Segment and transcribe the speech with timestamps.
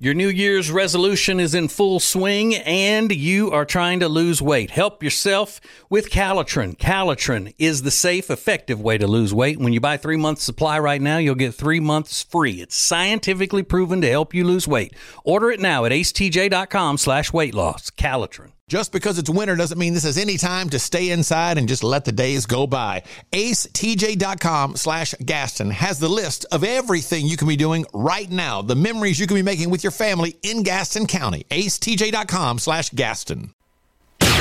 [0.00, 4.72] Your New Year's resolution is in full swing and you are trying to lose weight.
[4.72, 6.76] Help yourself with Calitrin.
[6.76, 9.60] Calitrin is the safe, effective way to lose weight.
[9.60, 12.60] When you buy three months supply right now, you'll get three months free.
[12.60, 14.94] It's scientifically proven to help you lose weight.
[15.22, 17.90] Order it now at acetj.com slash weight loss.
[17.90, 18.50] Calitrin.
[18.66, 21.84] Just because it's winter doesn't mean this is any time to stay inside and just
[21.84, 23.02] let the days go by.
[23.32, 28.74] AceTJ.com slash Gaston has the list of everything you can be doing right now, the
[28.74, 31.44] memories you can be making with your family in Gaston County.
[31.50, 33.52] AceTJ.com slash Gaston.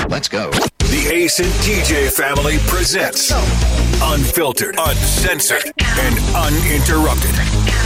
[0.08, 0.52] Let's go.
[0.52, 3.30] The Ace and TJ family presents
[4.02, 5.66] Unfiltered, Uncensored,
[6.00, 7.36] and Uninterrupted.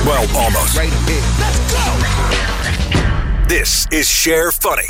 [0.06, 0.78] Well, almost.
[0.78, 1.24] Right here.
[1.40, 3.48] Let's go.
[3.48, 4.86] This is Share Funny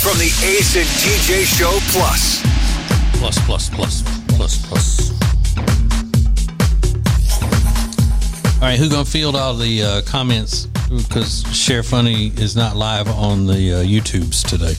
[0.00, 2.40] from the Ace and TJ Show Plus.
[3.18, 5.10] Plus, plus, plus, plus, plus.
[8.54, 10.66] All right, who gonna field all the uh, comments?
[10.88, 14.74] Because Share Funny is not live on the uh, YouTubes today.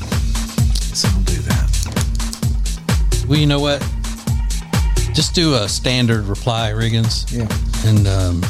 [0.95, 3.26] So I'll do that.
[3.28, 3.81] Well, you know what?
[5.14, 7.30] Just do a standard reply, Riggins.
[7.31, 7.48] Yeah.
[7.89, 8.42] And um,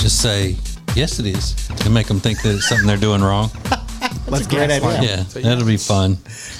[0.00, 0.56] just say,
[0.94, 1.54] yes, it is.
[1.78, 3.50] To make them think that it's something they're doing wrong.
[4.30, 5.02] That's Let's a great idea.
[5.02, 6.18] Yeah, that'll be fun.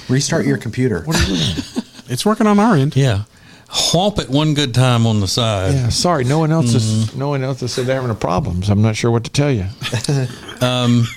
[0.09, 1.05] Restart your computer.
[2.11, 2.97] It's working on our end.
[2.97, 3.23] Yeah.
[3.69, 5.73] Whomp it one good time on the side.
[5.73, 8.61] Yeah, sorry, no one else is no one else has said they're having a problem.
[8.63, 9.65] So I'm not sure what to tell you.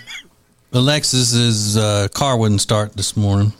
[0.72, 3.52] Alexis's uh, car wouldn't start this morning.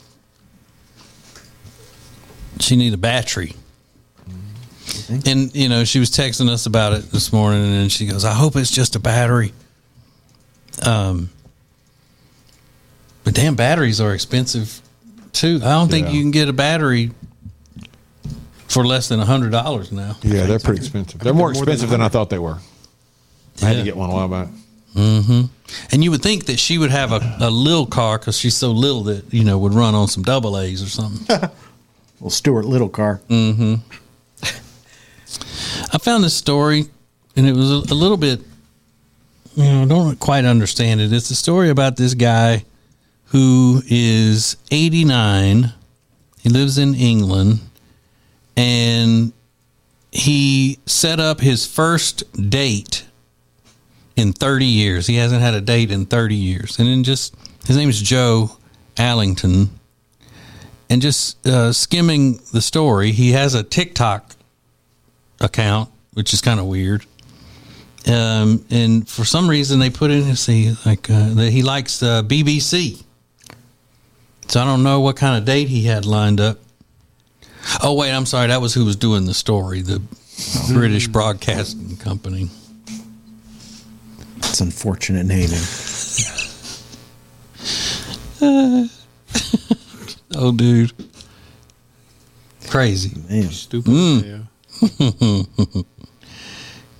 [2.61, 3.53] She need a battery.
[5.25, 8.33] And you know, she was texting us about it this morning, and she goes, "I
[8.33, 9.51] hope it's just a battery."
[10.83, 11.29] Um,
[13.25, 14.81] but damn, batteries are expensive
[15.33, 15.59] too.
[15.63, 16.13] I don't think Yeah.
[16.13, 17.11] you can get a battery
[18.69, 20.15] for less than a hundred dollars now.
[20.23, 21.19] Yeah, they're pretty expensive.
[21.19, 22.59] They're more they're more expensive than I thought they were.
[23.61, 23.79] I had Yeah.
[23.79, 24.47] to get one a while back.
[24.95, 25.41] Mm-hmm.
[25.91, 28.71] And you would think that she would have a, a little car because she's so
[28.71, 31.49] little that you know would run on some double A's or something.
[32.21, 33.19] Well, Stuart Little car.
[33.29, 33.75] Mm-hmm.
[35.93, 36.85] I found this story,
[37.35, 38.39] and it was a, a little bit,
[39.55, 41.11] you know, I don't quite understand it.
[41.11, 42.63] It's a story about this guy
[43.25, 45.73] who is 89.
[46.41, 47.59] He lives in England,
[48.55, 49.33] and
[50.11, 53.05] he set up his first date
[54.15, 55.07] in 30 years.
[55.07, 56.79] He hasn't had a date in 30 years.
[56.79, 58.57] And then just, his name is Joe
[58.97, 59.71] Allington.
[60.89, 64.35] And just uh, skimming the story, he has a TikTok
[65.41, 67.05] account, which is kind of weird.
[68.07, 72.21] Um, and for some reason, they put in see like uh, that he likes uh,
[72.21, 73.03] BBC.
[74.47, 76.59] So I don't know what kind of date he had lined up.
[77.81, 78.47] Oh wait, I'm sorry.
[78.47, 80.01] That was who was doing the story, the
[80.73, 82.49] British Broadcasting Company.
[84.37, 85.59] It's unfortunate naming.
[90.37, 90.91] Oh, dude,
[92.67, 93.17] crazy.
[93.29, 93.49] Man.
[93.51, 93.89] Stupid.
[93.89, 94.47] Mm.
[94.81, 95.81] Yeah.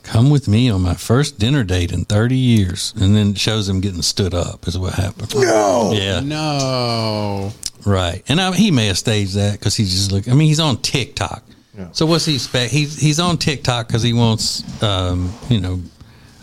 [0.06, 3.68] Come with me on my first dinner date in 30 years, and then it shows
[3.68, 4.68] him getting stood up.
[4.68, 5.34] Is what happened.
[5.36, 5.92] No.
[5.94, 6.20] Yeah.
[6.22, 7.52] No.
[7.86, 10.28] Right, and I, he may have staged that because he's just look.
[10.28, 11.44] I mean, he's on TikTok.
[11.92, 12.72] So what's he expect?
[12.72, 15.82] He's he's on TikTok because he wants, um, you know,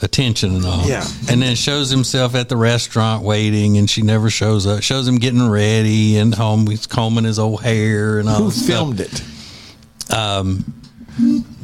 [0.03, 0.87] attention and all.
[0.87, 1.05] Yeah.
[1.31, 4.83] and then shows himself at the restaurant waiting, and she never shows up.
[4.83, 6.67] Shows him getting ready and home.
[6.67, 8.37] He's combing his old hair and all.
[8.43, 8.67] Who that stuff.
[8.67, 9.23] filmed it?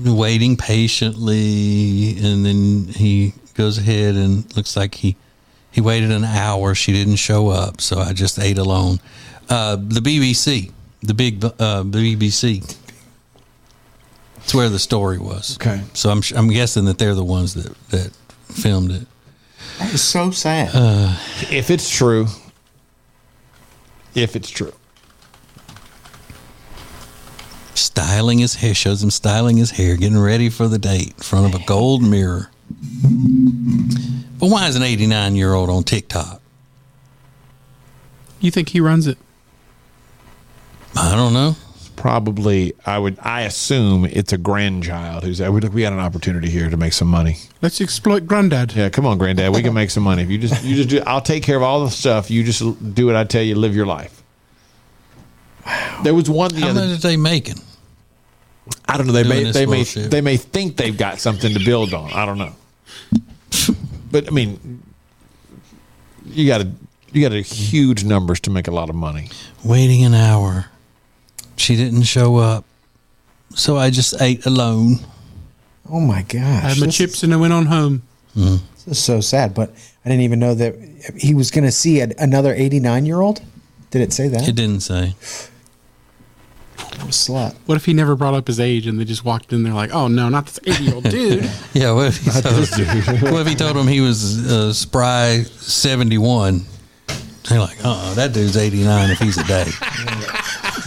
[0.04, 5.16] Waiting patiently and then he goes ahead and looks like he
[5.70, 6.74] he waited an hour.
[6.74, 9.00] She didn't show up so i just ate alone.
[9.48, 10.72] Uh the bbc
[11.02, 12.76] the big uh bbc
[14.36, 15.56] it's where the story was.
[15.56, 15.82] Okay.
[15.94, 18.12] so i'm i'm guessing that they're the ones that that
[18.52, 19.06] filmed it.
[19.78, 20.70] That is so sad.
[21.50, 22.26] If it's true,
[24.14, 24.72] if it's true,
[27.78, 31.46] styling his hair shows him styling his hair getting ready for the date in front
[31.52, 32.50] of a gold mirror
[34.38, 36.40] but why is an 89 year old on tiktok
[38.40, 39.18] You think he runs it?
[40.96, 41.56] i don't know
[41.98, 43.18] probably I would.
[43.20, 45.40] I assume it's a grandchild who's.
[45.42, 47.36] We we got an opportunity here to make some money.
[47.60, 48.72] Let's exploit Granddad.
[48.74, 49.52] Yeah, come on, granddad.
[49.54, 51.02] We can make some money if you just you just do.
[51.06, 52.30] I'll take care of all the stuff.
[52.30, 53.56] You just do what I tell you.
[53.56, 54.22] Live your life.
[55.66, 56.00] Wow.
[56.04, 56.86] There was one the How other.
[56.86, 57.60] much are they making?
[58.86, 59.12] I don't know.
[59.12, 60.10] They may they may bullshit?
[60.10, 62.12] they may think they've got something to build on.
[62.12, 62.54] I don't know.
[64.10, 64.82] But I mean,
[66.26, 66.70] you got to
[67.12, 69.28] you got to huge numbers to make a lot of money.
[69.64, 70.66] Waiting an hour.
[71.56, 72.64] She didn't show up.
[73.54, 74.96] So I just ate alone.
[75.90, 76.42] oh my gosh.
[76.64, 78.02] I had my This chips and I went on home.
[78.36, 79.70] is This is so sad, but
[80.04, 80.74] I didn't even know that
[81.18, 83.42] he was going to see a, another 89 year old.
[83.90, 84.46] Did it say that?
[84.46, 85.14] It didn't say.
[86.98, 87.54] What a slut.
[87.66, 89.92] What if he never brought up his age and they just walked in there like,
[89.94, 91.50] oh no, not this 80 year old dude?
[91.72, 92.54] Yeah, what if he told,
[93.32, 96.62] what if he told him he was uh, spry seventy one?
[97.48, 99.66] They're like, uh, that dude's eighty nine if he's a day.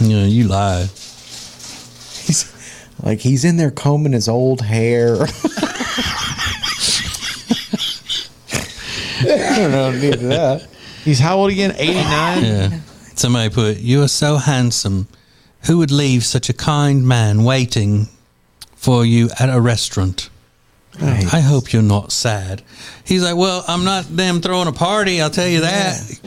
[0.00, 0.86] you know, you lied.
[0.86, 2.52] He's
[3.02, 5.16] like he's in there combing his old hair.
[9.24, 9.90] I don't know.
[9.92, 10.68] Need that.
[11.04, 11.72] He's how old again?
[11.76, 12.44] 89?
[12.44, 12.80] Yeah.
[13.14, 15.08] Somebody put, "You are so handsome.
[15.66, 18.08] Who would leave such a kind man waiting
[18.76, 20.28] for you at a restaurant?"
[21.00, 22.62] I hope you're not sad.
[23.04, 26.20] He's like, Well, I'm not damn throwing a party, I'll tell you that.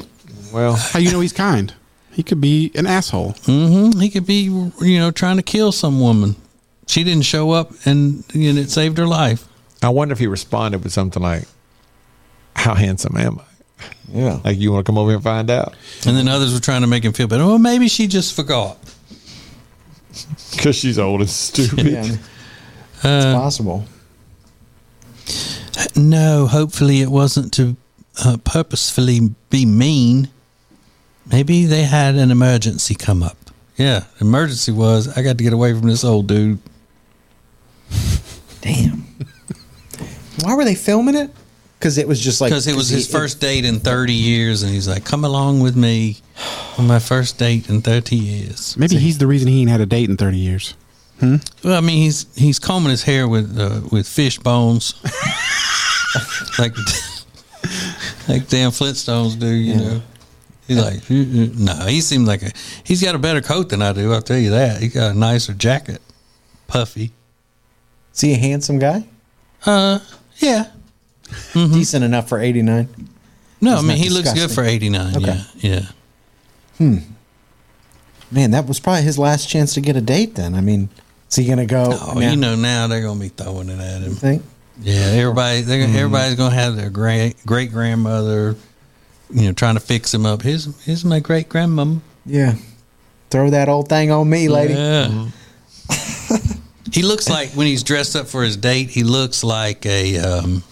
[0.51, 1.71] Well, How you know he's kind?
[2.11, 3.35] He could be an asshole.
[3.45, 4.43] hmm He could be,
[4.81, 6.35] you know, trying to kill some woman.
[6.87, 9.45] She didn't show up and, you know, it saved her life.
[9.83, 11.43] I wonder if he responded with something like,
[12.55, 13.85] How handsome am I?
[14.11, 14.39] Yeah.
[14.43, 15.75] Like, you want to come over here and find out?
[16.07, 17.45] And then others were trying to make him feel better.
[17.45, 18.77] Well, maybe she just forgot.
[20.55, 21.85] Because she's old and stupid.
[21.87, 22.03] Yeah.
[22.05, 23.85] It's Uh, possible.
[25.95, 27.75] No, hopefully it wasn't to
[28.23, 30.29] uh, purposefully be mean.
[31.29, 33.37] Maybe they had an emergency come up.
[33.77, 36.59] Yeah, emergency was I got to get away from this old dude.
[38.61, 39.05] Damn.
[40.41, 41.31] Why were they filming it?
[41.85, 44.63] Because it was just like Because it was his he- first date in 30 years,
[44.63, 46.17] and he's like, come along with me
[46.79, 48.75] on my first date in 30 years.
[48.75, 50.73] Maybe he's the reason he ain't had a date in 30 years.
[51.21, 51.39] Well,
[51.77, 54.95] I mean, he's he's combing his hair with uh, with fish bones,
[56.59, 56.75] like
[58.27, 59.47] like damn Flintstones do.
[59.47, 60.01] You know,
[60.67, 62.51] he's like, "Mm, mm." no, he seems like a
[62.83, 64.11] he's got a better coat than I do.
[64.11, 64.81] I'll tell you that.
[64.81, 66.01] He got a nicer jacket,
[66.67, 67.11] puffy.
[68.13, 69.05] Is he a handsome guy?
[69.67, 69.99] Uh,
[70.37, 70.71] yeah.
[71.53, 72.87] Decent enough for 89.
[73.61, 75.15] No, He's I mean not he looks good for eighty nine.
[75.15, 75.41] Okay.
[75.57, 75.85] Yeah, yeah.
[76.77, 76.97] Hmm.
[78.31, 80.55] Man, that was probably his last chance to get a date then.
[80.55, 80.89] I mean,
[81.29, 81.85] is he going to go?
[81.89, 84.09] Oh, now, you know now they're gonna be throwing it at him.
[84.09, 84.43] you think?
[84.81, 85.95] Yeah, everybody, they're, Mm-hmm.
[85.95, 88.55] everybody's gonna have their great great grandmother,
[89.33, 90.41] you know, trying to fix him up.
[90.41, 92.01] Here's here's my great grandmom.
[92.25, 92.55] Yeah.
[93.29, 94.73] Throw that old thing on me, lady.
[94.73, 95.29] Yeah.
[96.91, 100.63] he looks like when he's dressed up for his date, he looks like a um,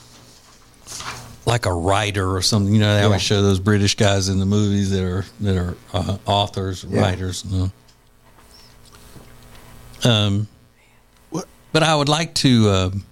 [1.46, 2.74] like a writer or something.
[2.74, 3.06] You know, they Yeah.
[3.06, 7.02] always show those British guys in the movies that are that are uh, authors, Yeah.
[7.02, 7.44] writers.
[7.50, 7.58] you
[10.04, 10.10] know.
[10.12, 10.48] Um,
[11.72, 13.06] but I would like to, um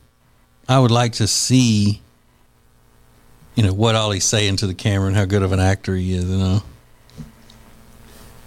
[0.70, 2.02] I would like to see,
[3.56, 5.96] you know, what all he's saying to the camera and how good of an actor
[5.96, 6.26] he is.
[6.26, 6.64] You know.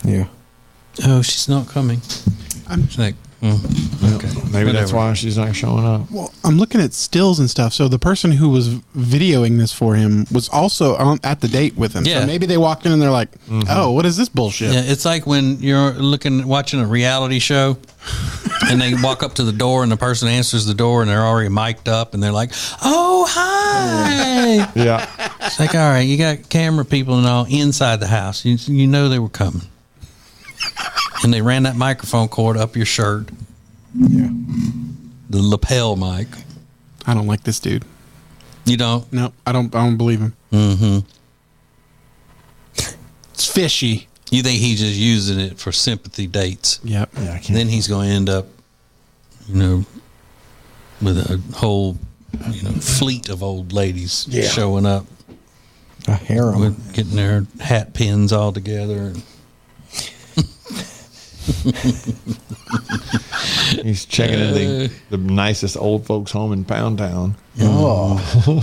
[0.04, 0.26] Yeah.
[1.04, 2.00] Oh, she's not coming.
[2.68, 6.10] I'm She's like, mm, okay, Maybe that's why she's not showing up.
[6.10, 7.72] well, I'm looking at stills and stuff.
[7.74, 11.76] So the person who was videoing this for him was also on, at the date
[11.76, 12.04] with him.
[12.06, 12.20] Yeah.
[12.20, 13.28] So maybe they walked in and they're like,
[13.68, 17.76] "Oh, what is this bullshit?" Yeah, it's like when you're looking watching a reality show
[18.68, 21.24] and they walk up to the door and the person answers the door and they're
[21.26, 22.52] already mic'd up and they're like,
[22.82, 25.06] "Oh, hi." Yeah.
[25.42, 28.44] it's like, "All right, you got camera people and all inside the house.
[28.44, 29.62] You you know they were coming."
[31.24, 33.30] And they ran that microphone cord up your shirt.
[33.98, 34.28] Yeah.
[35.30, 36.28] The lapel mic.
[37.06, 37.84] I don't like this dude.
[38.66, 39.10] You don't?
[39.12, 39.74] No, I don't.
[39.74, 40.34] I don't believe him.
[40.52, 40.98] Mm-hmm.
[43.32, 44.08] It's fishy.
[44.30, 46.80] You think he's just using it for sympathy dates?
[46.84, 47.10] Yep.
[47.16, 47.54] Yeah, I can't.
[47.56, 48.46] then he's going to end up,
[49.48, 49.84] you know,
[51.02, 51.96] with a whole,
[52.50, 54.48] you know, fleet of old ladies Yeah.
[54.48, 55.06] showing up
[56.06, 56.60] A harem.
[56.60, 59.12] with getting their hat pins all together.
[63.82, 67.34] He's checking in the, the nicest old folks home in Pound Town.
[67.60, 68.62] Oh.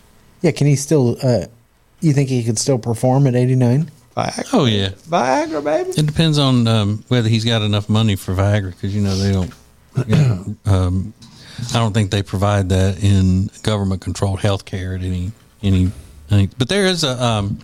[0.42, 1.46] yeah, can he still, uh,
[2.00, 3.90] you think he could still perform at 89?
[4.16, 5.90] Viagra, Oh yeah, Viagra baby.
[5.90, 9.32] it depends on um, whether he's got enough money for Viagra because you know they
[9.32, 9.52] don't.
[10.08, 11.14] You know, um,
[11.72, 15.30] I don't think they provide that in government controlled health care at any
[15.62, 15.92] any.
[16.32, 17.58] any but there is a um,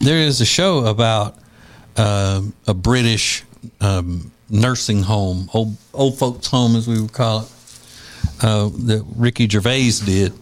[0.00, 1.36] there is a show about
[1.98, 3.44] um a British
[3.80, 7.52] um, nursing home, old old folks home as we would call it,
[8.42, 10.32] uh, that Ricky Gervais did,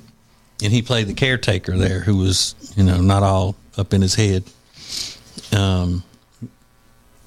[0.62, 4.14] and he played the caretaker there, who was you know not all up in his
[4.14, 4.44] head,
[5.52, 6.02] um,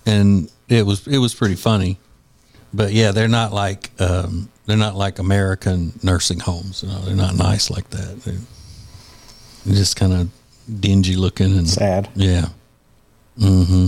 [0.06, 1.98] and it was it was pretty funny,
[2.74, 6.84] but yeah, they're not like um, they're not like American nursing homes.
[6.84, 8.22] You know, they're not nice like that.
[8.24, 8.36] They're,
[9.66, 10.30] they're just kind of
[10.80, 12.10] dingy looking and Sad.
[12.16, 12.50] yeah.
[13.40, 13.88] Mm-hmm.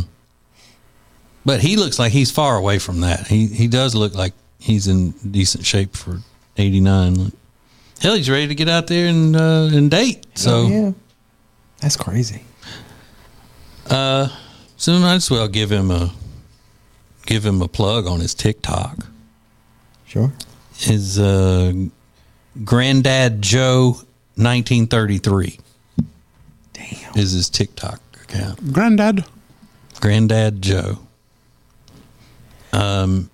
[1.45, 3.27] But he looks like he's far away from that.
[3.27, 6.19] He he does look like he's in decent shape for
[6.57, 7.31] eighty nine.
[7.99, 10.25] hell, he's ready to get out there and uh, and date.
[10.35, 10.91] So, Oh, yeah,
[11.79, 12.43] that's crazy.
[13.89, 14.27] uh,
[14.77, 16.11] so might as well give him a
[17.25, 18.97] give him a plug on his TikTok.
[20.05, 20.31] Sure.
[20.75, 21.73] His uh,
[22.63, 23.97] granddad Joe,
[24.37, 25.59] nineteen thirty three,
[26.73, 27.17] Damn.
[27.17, 28.71] is his TikTok account.
[28.73, 29.25] Granddad.
[29.99, 30.99] Granddad Joe.
[32.73, 33.29] Um,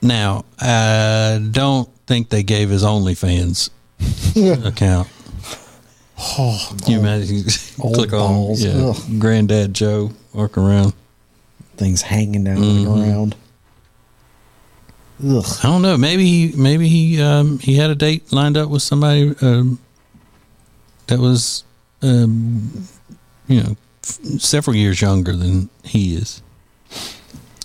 [0.00, 3.70] now I don't think they gave his OnlyFans
[4.66, 5.08] account.
[6.18, 7.44] Oh, You imagine
[7.80, 8.62] click on balls.
[8.64, 8.96] yeah, Ugh.
[9.18, 10.92] Granddad Joe walk around.
[11.76, 12.84] things hanging down Mm-hmm.
[12.84, 13.36] the ground.
[15.24, 15.44] Ugh.
[15.62, 15.96] I don't know.
[15.96, 19.78] Maybe he maybe he um, he had a date lined up with somebody um,
[21.06, 21.64] that was
[22.02, 22.86] um,
[23.46, 26.42] you know f- several years younger than he is.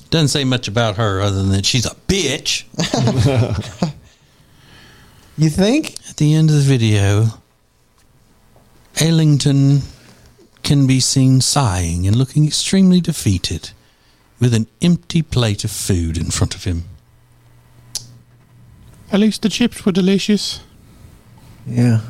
[0.09, 2.63] Doesn't say much about her other than that she's a bitch.
[5.37, 5.95] You think?
[6.09, 7.27] At the end of the video,
[8.99, 9.83] Ellington
[10.63, 13.69] can be seen sighing and looking extremely defeated
[14.39, 16.85] with an empty plate of food in front of him.
[19.11, 20.61] At least the chips were delicious.
[21.67, 22.01] Yeah.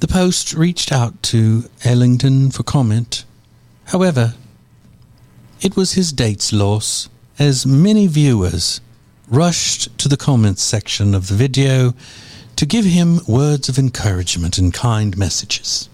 [0.00, 3.24] The Post reached out to Ellington for comment.
[3.86, 4.34] However,
[5.66, 7.08] it was his date's loss,
[7.40, 8.80] as many viewers
[9.28, 11.92] rushed to the comments section of the video
[12.54, 15.88] to give him words of encouragement and kind messages.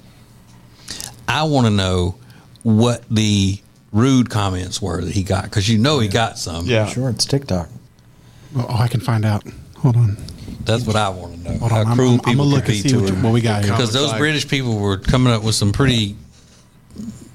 [1.27, 2.17] I want to know
[2.63, 3.61] what the
[3.93, 6.67] rude comments were that he got, because you know he got some.
[6.67, 6.85] Yeah.
[6.85, 7.71] Sure, it's TikTok.
[8.55, 9.43] Oh, I can find out.
[9.79, 10.19] Hold on.
[10.67, 11.59] That's what I want to know.
[11.61, 11.87] Hold how on.
[11.87, 13.23] I'm, cruel I'm, I'm people gonna look could and be see to what, him.
[13.23, 13.73] what we got here.
[13.73, 16.15] because those like- British people were coming up with some pretty,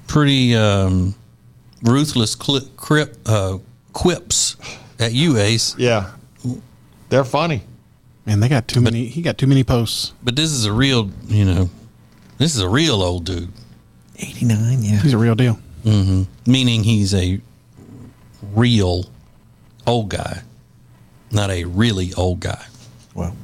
[0.06, 1.16] pretty um,
[1.82, 3.58] ruthless cli crip, uh,
[3.92, 4.56] quips
[4.98, 5.76] at you, Ace.
[5.78, 6.12] Yeah.
[7.08, 7.62] They're funny.
[8.26, 9.06] Man, they got too many.
[9.06, 10.12] He got too many posts.
[10.22, 11.70] But this is a real, you know,
[12.36, 13.50] this is a real old dude.
[14.16, 15.00] 89, yeah.
[15.00, 15.58] He's a real deal.
[15.84, 16.50] Mm-hmm.
[16.50, 17.40] Meaning he's a
[18.52, 19.06] real
[19.86, 20.42] old guy,
[21.30, 22.66] not a really old guy.
[23.14, 23.34] Well,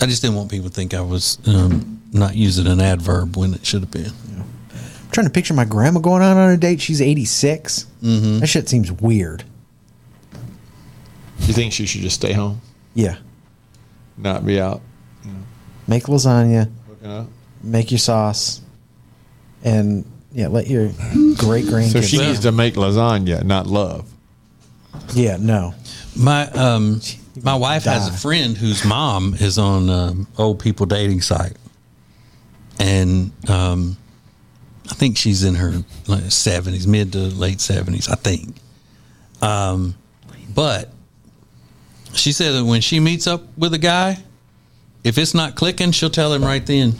[0.00, 3.54] I just didn't want people to think I was um, not using an adverb when
[3.54, 4.12] it should have been.
[5.14, 6.80] I'm trying to picture my grandma going out on a date.
[6.80, 7.86] She's 86.
[8.02, 8.40] Mm-hmm.
[8.40, 9.44] That shit seems weird.
[11.38, 12.60] You think she should just stay home,
[12.94, 13.18] Yeah.
[14.18, 14.80] not be out
[15.86, 17.26] Make lasagna, hooking up?
[17.62, 18.60] make your sauce,
[19.62, 20.88] and yeah, let your
[21.36, 21.92] great grandkids.
[21.92, 24.10] So she needs to make lasagna, not love.
[25.12, 25.74] yeah, no.
[26.16, 27.00] My um,
[27.40, 31.56] my wife has a friend whose mom is on um, old people dating site,
[32.80, 33.96] and um,
[34.90, 35.82] I think she's in her
[36.30, 38.54] seventies, mid to late seventies, I think.
[39.40, 39.94] Um,
[40.54, 40.90] but
[42.14, 44.18] she said that when she meets up with a guy,
[45.02, 46.94] if it's not clicking, she'll tell him right then.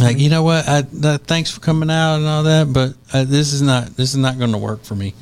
[0.00, 3.24] Like you know what, I, uh, thanks for coming out and all that, but uh,
[3.24, 5.14] this is not this is not going to work for me.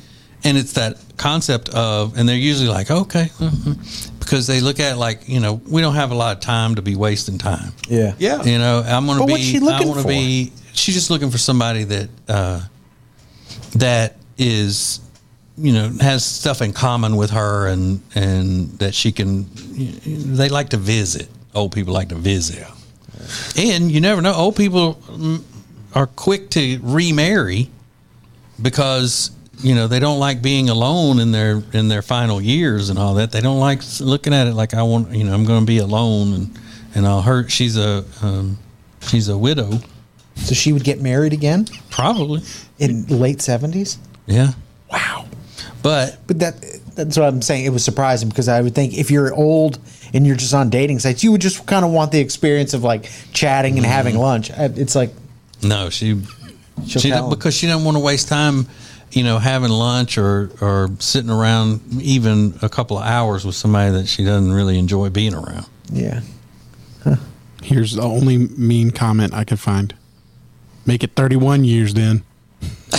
[0.43, 4.93] And it's that concept of, and they're usually like, okay, mhm," because they look at
[4.93, 7.71] it like you know we don't have a lot of time to be wasting time.
[7.87, 8.13] Yeah.
[8.19, 8.43] Yeah.
[8.43, 9.31] You know, I'm gonna be.
[9.31, 10.09] what's she I looking want to for?
[10.09, 10.51] be.
[10.77, 12.61] She's just looking for somebody that uh,
[13.75, 14.99] that is,
[15.57, 19.47] you know, has stuff in common with her, and and that she can.
[20.35, 21.29] They like to visit.
[21.55, 22.65] Old people like to visit,
[23.57, 24.33] and you never know.
[24.33, 25.01] Old people
[25.95, 27.69] are quick to remarry
[28.61, 32.99] because you know they don't like being alone in their in their final years and
[32.99, 33.31] all that.
[33.31, 35.11] They don't like looking at it like I want.
[35.11, 36.59] You know, I'm going to be alone and
[36.95, 37.51] and I'll hurt.
[37.51, 38.57] She's a um,
[39.01, 39.79] she's a widow,
[40.37, 42.41] So she would get married again probably.
[42.79, 43.97] in late 70s?
[44.25, 44.53] Yeah,
[44.91, 45.25] Wow.
[45.83, 46.55] but But that
[46.95, 47.65] that's what I'm saying.
[47.65, 49.79] It was surprising because I would think if you're old
[50.13, 52.83] and you're just on dating sites, you would just kind of want the experience of
[52.83, 54.23] like chatting and having mm-hmm.
[54.23, 54.51] lunch.
[54.51, 55.11] I- It's like
[55.61, 56.21] no, she
[56.85, 58.67] She'll she tell don't, because she doesn't want to waste time.
[59.11, 63.91] You know, having lunch or or sitting around even a couple of hours with somebody
[63.91, 65.65] that she doesn't really enjoy being around.
[65.91, 66.21] yeah.
[67.63, 69.93] Here's the only mean comment I could find.
[70.87, 72.23] Make it 31 years then.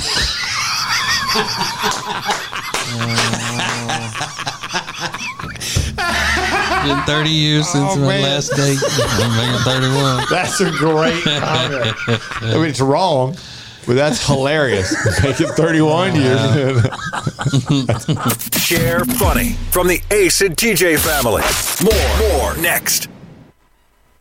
[6.85, 8.23] Been 30 years since Oh, my man.
[8.23, 8.79] last date.
[8.83, 10.25] I'm making 31.
[10.31, 11.95] That's a great comment.
[12.41, 13.37] I mean, it's wrong,
[13.87, 14.95] but that's hilarious.
[15.23, 16.83] Make it 31 years.
[18.63, 21.43] Share funny from the Ace and TJ family.
[21.83, 23.09] More, more next.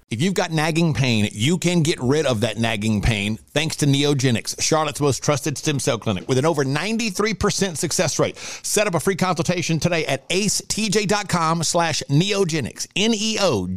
[0.10, 3.86] If you've got nagging pain, you can get rid of that nagging pain thanks to
[3.86, 8.38] Neogenix, Charlotte's most trusted stem cell clinic with an over 93% success rate.
[8.38, 13.68] Set up a free consultation today at acetj.com slash neogenix, N-E-O-G-E-N-I-X.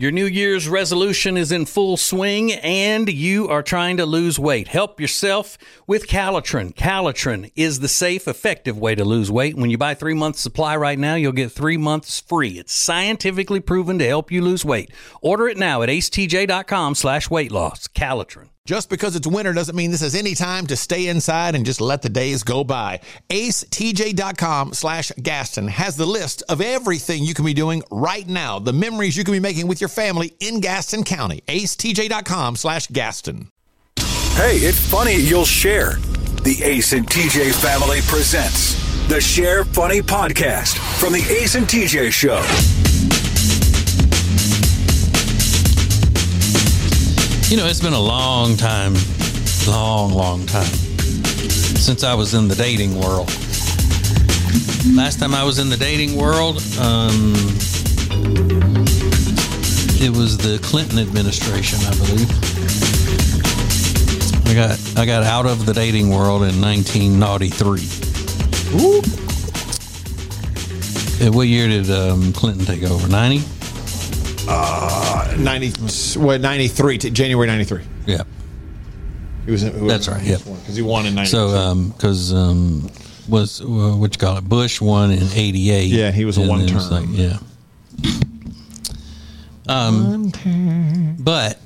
[0.00, 4.68] Your New Year's resolution is in full swing and you are trying to lose weight.
[4.68, 6.72] Help yourself with Calitrin.
[6.72, 9.56] Calitrin is the safe, effective way to lose weight.
[9.56, 12.60] When you buy three months supply right now, you'll get three months free.
[12.60, 14.92] It's scientifically proven to help you lose weight.
[15.20, 17.88] Order it now at acetj.com slash weight loss.
[17.88, 18.50] Calitrin.
[18.68, 21.80] Just because it's winter doesn't mean this is any time to stay inside and just
[21.80, 23.00] let the days go by.
[23.30, 28.74] AceTJ.com slash Gaston has the list of everything you can be doing right now, the
[28.74, 31.42] memories you can be making with your family in Gaston County.
[31.48, 33.50] AceTJ.com slash Gaston.
[33.96, 35.94] Hey, it's funny you'll share.
[36.44, 38.74] The Ace and TJ family presents
[39.08, 43.27] the Share Funny podcast from the Ace and TJ Show.
[47.48, 48.92] You know, it's been a long time,
[49.66, 53.28] long, long time since I was in the dating world.
[54.94, 57.32] Last time I was in the dating world, um,
[59.98, 62.30] it was the Clinton administration, I believe.
[64.46, 67.80] I got I got out of the dating world in 1993.
[71.26, 73.08] Uh, What year did um, Clinton take over?
[73.08, 73.42] 90?
[75.38, 77.82] 90, what, 93, t- January 93.
[78.06, 78.22] Yeah.
[79.44, 80.36] He was, That's right, yeah.
[80.36, 81.30] Because he won in 93.
[81.30, 82.90] So, um, because um,
[83.28, 84.48] was uh, what you call it?
[84.48, 85.84] Bush won in '88.
[85.84, 87.14] Yeah, he was a one term.
[87.14, 87.38] yeah.
[89.68, 90.32] Um,
[91.18, 91.58] but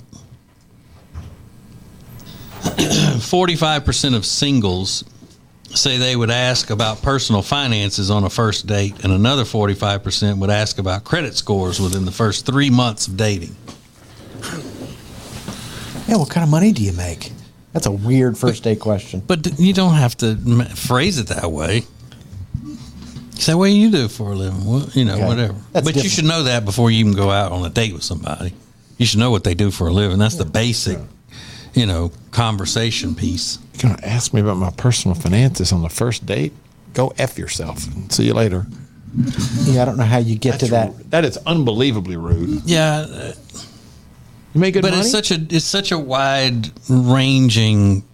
[3.20, 5.04] forty-five percent of singles
[5.74, 10.38] say they would ask about personal finances on a first date, and another forty-five percent
[10.38, 13.56] would ask about credit scores within the first three months of dating.
[16.08, 17.32] Yeah, what kind of money do you make?
[17.72, 19.20] That's a weird first date question.
[19.26, 20.36] But you don't have to
[20.74, 21.84] phrase it that way.
[23.38, 24.64] Say, what do you do for a living?
[24.64, 25.26] Well, you know, Okay.
[25.26, 25.54] whatever.
[25.72, 28.02] That's but you should know that before you even go out on a date with
[28.04, 28.52] somebody.
[28.98, 30.18] You should know what they do for a living.
[30.18, 30.98] That's the basic,
[31.74, 33.58] you know, conversation piece.
[33.74, 36.52] You're going to ask me about my personal finances on the first date?
[36.94, 37.78] Go F yourself.
[38.12, 38.66] See you later.
[39.64, 41.10] Yeah, I don't know how you get to that.
[41.10, 42.62] That is unbelievably rude.
[42.64, 43.32] Yeah, uh,
[44.54, 45.00] You make good but money?
[45.02, 48.04] it's such a it's such a wide ranging,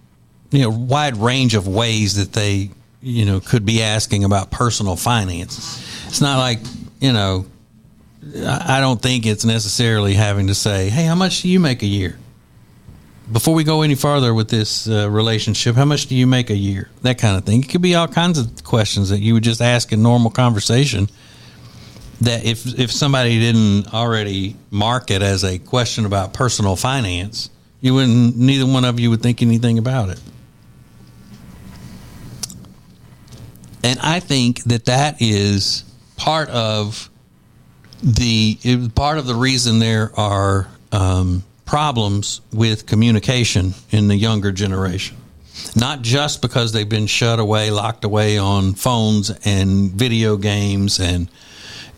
[0.50, 4.96] you know, wide range of ways that they, you know, could be asking about personal
[4.96, 5.85] finances.
[6.09, 6.59] It's not like
[7.00, 7.46] you know,
[8.37, 11.83] I I don't think it's necessarily having to say, "Hey, how much do you make
[11.83, 12.18] a year?"
[13.30, 16.56] Before we go any farther with this uh, relationship, how much do you make a
[16.56, 16.88] year?
[17.02, 17.62] That kind of thing.
[17.62, 21.10] It could be all kinds of questions that you would just ask in normal conversation.
[22.22, 27.50] That if if somebody didn't already mark it as a question about personal finance,
[27.82, 28.36] you wouldn't.
[28.36, 30.20] Neither one of you would think anything about it.
[33.84, 35.84] And I think that that is
[36.16, 37.10] part of
[38.02, 45.14] the part of the reason there are um, problems with communication in the younger generation.
[45.76, 51.28] Not just because they've been shut away, locked away on phones and video games and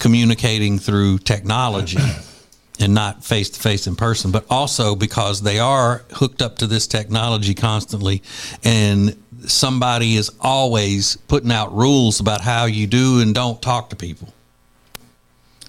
[0.01, 2.01] communicating through technology
[2.81, 6.67] and not face to face in person, but also because they are hooked up to
[6.67, 8.23] this technology constantly
[8.65, 13.97] and somebody is always putting out rules about how you do and don't talk to
[13.97, 14.35] people.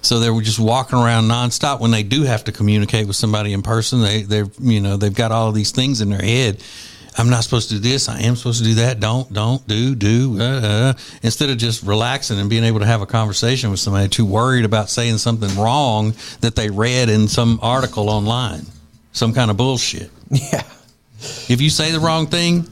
[0.02, 3.52] So they were just walking around nonstop when they do have to communicate with somebody
[3.52, 4.00] in person.
[4.02, 6.62] They they're you know they've got all of these things in their head.
[7.18, 8.08] I'm not supposed to do this.
[8.08, 8.98] I am supposed to do that.
[8.98, 10.38] Don't don't do do.
[10.40, 10.92] Uh, uh.
[11.22, 14.64] Instead of just relaxing and being able to have a conversation with somebody, too worried
[14.64, 18.62] about saying something wrong that they read in some article online,
[19.12, 20.10] some kind of bullshit.
[20.30, 20.62] Yeah.
[21.48, 22.66] If you say the wrong thing,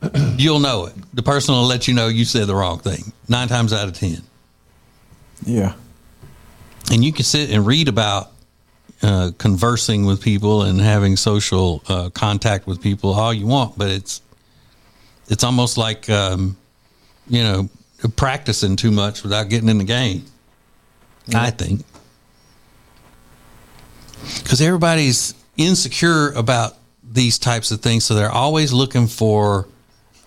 [0.38, 0.94] you'll know it.
[1.12, 3.94] The person will let you know you said the wrong thing nine times out of
[3.94, 4.22] ten
[5.44, 5.74] Yeah.
[6.92, 8.30] And you can sit and read about
[9.02, 13.90] uh, conversing with people and having social uh, contact with people all you want, but
[13.90, 14.20] it's
[15.28, 16.56] it's almost like um,
[17.26, 17.68] you know
[18.14, 20.24] practicing too much without getting in the game.
[21.34, 21.82] I think
[24.42, 29.66] because everybody's insecure about these types of things, so they're always looking for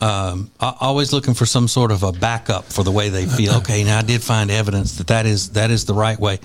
[0.01, 3.55] um, always looking for some sort of a backup for the way they feel.
[3.65, 6.39] Okay, now I did find evidence that that is that is the right way.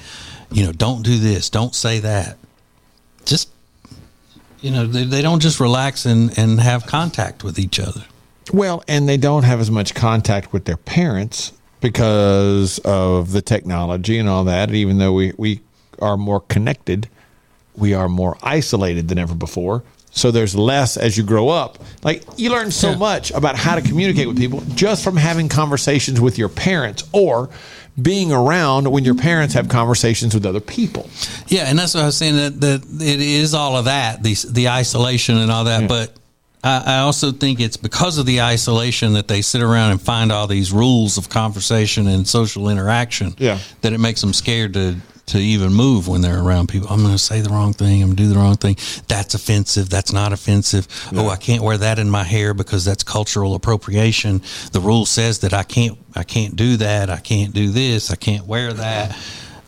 [0.51, 2.39] You know, don't do this, don't say that.
[3.25, 3.51] Just
[4.61, 8.05] you know, they, they don't just relax and and have contact with each other.
[8.53, 14.19] Well, and they don't have as much contact with their parents because of the technology
[14.19, 14.73] and all that.
[14.73, 15.61] Even though we, we
[16.01, 17.09] are more connected,
[17.77, 19.83] we are more isolated than ever before.
[20.13, 21.79] So there's less as you grow up.
[22.03, 22.97] Like you learn so Yeah.
[22.97, 27.49] much about how to communicate with people just from having conversations with your parents or
[28.01, 31.09] being around when your parents have conversations with other people.
[31.49, 34.35] Yeah, and that's what I was saying that, that it is all of that, the
[34.49, 35.89] the isolation and all that.
[35.89, 36.15] But
[36.65, 40.31] I, I also think it's because of the isolation that they sit around and find
[40.33, 43.35] all these rules of conversation and social interaction.
[43.39, 43.59] Yeah.
[43.83, 44.97] that it makes them scared to
[45.31, 46.89] to even move when they're around people.
[46.91, 48.03] I'm going to say the wrong thing.
[48.03, 48.77] I'm going to do the wrong thing.
[49.09, 49.89] That's offensive.
[49.89, 50.89] That's not offensive.
[51.15, 54.43] Oh, I can't wear that in my hair because that's cultural appropriation.
[54.73, 55.99] The rule says that I can't.
[56.17, 57.11] I can't do that.
[57.11, 58.11] I can't do this.
[58.11, 59.17] I can't wear that.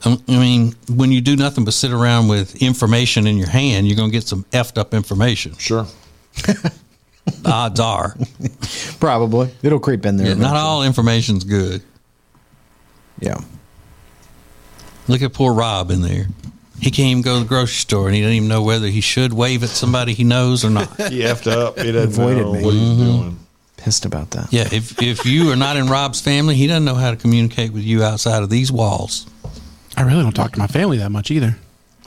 [0.04, 3.86] Um, I mean, when you do nothing but sit around with information in your hand,
[3.86, 5.56] you're going to get some effed up information.
[5.58, 5.86] Sure.
[7.44, 8.16] Odds are.
[9.00, 9.50] Probably.
[9.62, 10.28] It'll creep in there.
[10.28, 11.82] Yeah, not all information's good.
[13.20, 13.38] Yeah.
[15.12, 16.24] Look at poor Rob in there.
[16.80, 19.02] He can't even go to the grocery store, and he doesn't even know whether he
[19.02, 20.88] should wave at somebody he knows or not.
[21.10, 21.78] He effed up.
[21.78, 22.64] He doesn't Avoided know me.
[22.64, 23.38] what he's doing.
[23.76, 24.50] Pissed about that.
[24.50, 27.74] Yeah, if if you are not in Rob's family, he doesn't know how to communicate
[27.74, 29.26] with you outside of these walls.
[29.98, 31.58] I really don't talk to my family that much either.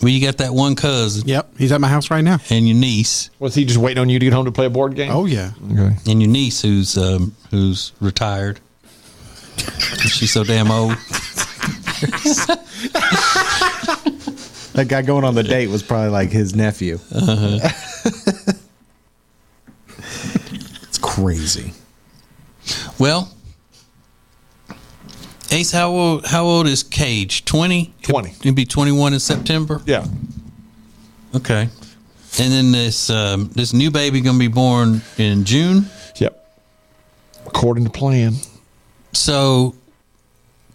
[0.01, 2.39] Well, you got that one cousin Yep, he's at my house right now.
[2.49, 4.69] and your niece, Was he just waiting on you to get home to play a
[4.71, 5.11] board game?
[5.11, 5.95] Oh yeah, okay.
[6.09, 8.59] and your niece who's um, who's retired.
[10.09, 10.95] She's so damn old.
[14.75, 16.99] That guy going on the date was probably like his nephew.
[17.12, 18.58] it's
[21.01, 21.71] crazy.
[22.99, 23.34] Well,
[25.51, 27.45] Ace, how old how old is Cage?
[27.45, 27.93] Twenty.
[28.01, 28.34] 20.
[28.41, 29.81] He'll be twenty one in September.
[29.86, 30.05] Yeah.
[31.34, 31.69] Okay.
[32.38, 35.86] And then this um, this new baby gonna be born in June.
[36.17, 36.53] Yep.
[37.45, 38.34] According to plan.
[39.13, 39.73] So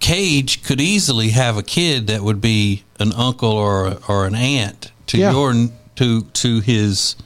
[0.00, 4.90] Cage could easily have a kid that would be an uncle or or an aunt
[5.08, 5.32] to Yeah.
[5.32, 5.54] your
[5.96, 7.16] to to his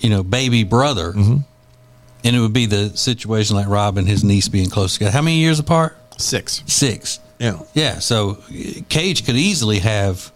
[0.00, 1.12] you know baby brother.
[1.12, 1.36] Mm-hmm.
[2.22, 5.12] And it would be the situation like Rob and his niece being close together.
[5.12, 5.96] How many years apart?
[6.18, 6.62] six.
[6.66, 7.18] Six.
[7.38, 7.60] Yeah.
[7.72, 8.34] Yeah, so
[8.90, 10.30] Cage could easily have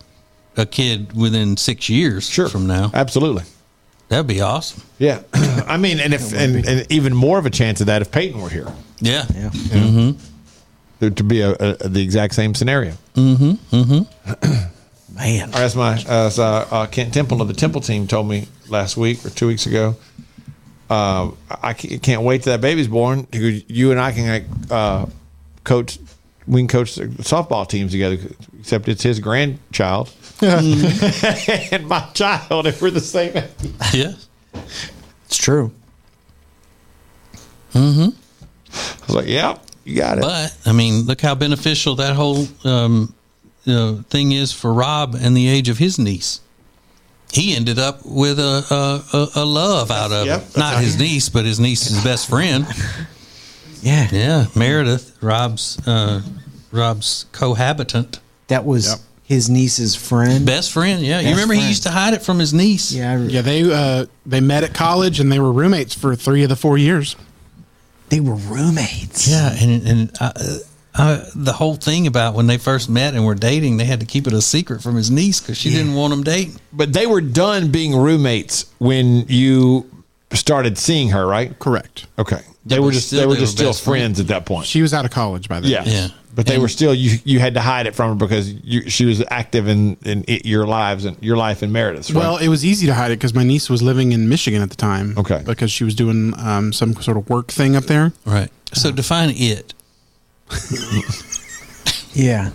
[0.57, 2.49] a kid within six years Sure.
[2.49, 2.91] from now.
[2.95, 3.43] Absolutely.
[4.09, 4.83] That'd be awesome.
[4.99, 5.21] Yeah.
[5.35, 8.41] I mean, and if and, and even more of a chance of that if Peyton
[8.41, 8.73] were here.
[9.01, 9.27] Yeah.
[9.35, 9.51] Yeah.
[11.05, 12.93] There to be a, a, the exact same scenario.
[13.15, 13.77] Mm-hmm.
[13.77, 15.15] Mm-hmm.
[15.15, 15.51] Man.
[15.51, 18.97] Or as my as uh, uh, Kent Temple of the Temple team told me last
[18.97, 19.97] week or two weeks ago,
[20.89, 21.31] uh,
[21.63, 23.27] I can't wait till that baby's born.
[23.33, 25.07] You and I can like, uh,
[25.63, 25.99] coach.
[26.47, 28.17] We can coach the softball teams together.
[28.61, 33.37] Except it's his grandchild and my child, if we're the same.
[33.37, 33.45] age.
[33.93, 34.13] Yeah.
[35.27, 35.71] It's true.
[37.75, 38.09] Mm-hmm.
[38.11, 42.47] I was like, "Yeah, you got it." But I mean, look how beneficial that whole
[42.65, 43.15] um,
[43.65, 46.41] you know, thing is for Rob and the age of his niece.
[47.33, 50.57] He ended up with a a, a, a love out of Yep, it.
[50.57, 52.67] Not his niece, but his niece's best friend.
[53.83, 54.09] Yeah.
[54.11, 56.23] Yeah, Meredith, Rob's uh,
[56.73, 58.19] Rob's cohabitant,
[58.49, 58.99] That was Yep.
[59.25, 60.47] his niece's friend.
[60.47, 61.03] best friend.
[61.03, 62.93] Yeah, you Best remember he used to hide it from his niece.
[62.93, 63.13] Yeah.
[63.13, 66.49] I, Yeah, they uh, they met at college and they were roommates for three of
[66.49, 67.15] the four years.
[68.15, 69.29] They were roommates.
[69.29, 70.33] Yeah, and and uh,
[70.95, 74.07] uh, the whole thing about when they first met and were dating, they had to
[74.07, 76.61] keep it a secret from his niece because she didn't want him dating.
[76.73, 79.91] But they were done being roommates when you
[80.33, 81.59] started seeing her, right?
[81.59, 82.07] Correct.
[82.17, 82.41] Okay.
[82.65, 84.19] They Yeah, were but just still they were they just were still friends.
[84.19, 84.67] friends at that point.
[84.67, 85.73] She was out of college by then.
[85.73, 85.83] Yeah.
[85.85, 86.09] Yeah.
[86.35, 87.19] But they And- were still you.
[87.25, 90.45] You had to hide it from her because you, she was active in in it,
[90.45, 92.11] your lives and your life in Meredith's.
[92.11, 92.21] Right?
[92.21, 94.71] Well, it was easy to hide it because my niece was living in Michigan at
[94.71, 95.15] the time.
[95.17, 95.43] Okay.
[95.47, 98.13] Because she was doing um, some sort of work thing up there.
[98.27, 98.51] Right.
[98.73, 99.75] So define it.
[102.13, 102.51] Yeah.